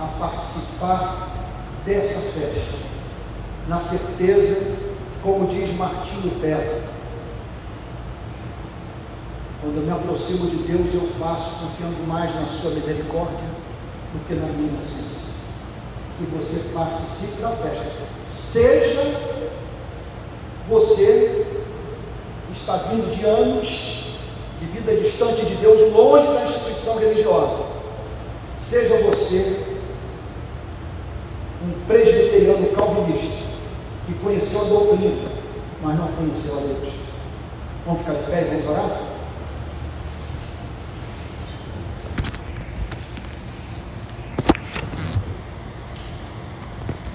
a 0.00 0.06
participar 0.18 1.48
dessa 1.84 2.20
festa 2.32 2.90
na 3.68 3.78
certeza, 3.78 4.78
como 5.22 5.46
diz 5.46 5.72
Martinho 5.76 6.34
Lutero, 6.34 6.82
quando 9.60 9.76
eu 9.76 9.82
me 9.82 9.92
aproximo 9.92 10.50
de 10.50 10.56
Deus, 10.64 10.92
eu 10.94 11.06
faço 11.18 11.60
confiando 11.60 12.06
mais 12.08 12.34
na 12.34 12.46
Sua 12.46 12.70
misericórdia 12.70 13.46
do 14.12 14.26
que 14.26 14.34
na 14.34 14.46
minha 14.48 14.72
inocência. 14.72 15.30
Que 16.18 16.24
você 16.24 16.74
participe 16.74 17.42
da 17.42 17.50
festa. 17.50 17.92
Seja 18.26 19.40
você 20.68 21.46
está 22.52 22.76
vindo 22.76 23.14
de 23.14 23.24
anos 23.24 24.00
de 24.58 24.66
vida 24.66 24.94
distante 24.94 25.44
de 25.46 25.54
Deus, 25.56 25.92
longe 25.92 26.26
da 26.26 26.44
instituição 26.44 26.98
religiosa. 26.98 27.64
Seja 28.58 28.96
você 28.98 29.78
um 31.62 31.86
presbiteriano 31.86 32.68
calvinista 32.68 33.44
que 34.06 34.14
conheceu 34.14 34.60
a 34.60 34.64
doutrina, 34.64 35.30
mas 35.82 35.98
não 35.98 36.08
conheceu 36.08 36.58
a 36.58 36.60
Deus. 36.60 36.94
Vamos 37.86 38.02
ficar 38.02 38.14
de 38.14 38.24
pé 38.24 38.42
e 38.42 38.44
vamos 38.44 38.68
orar? 38.68 39.09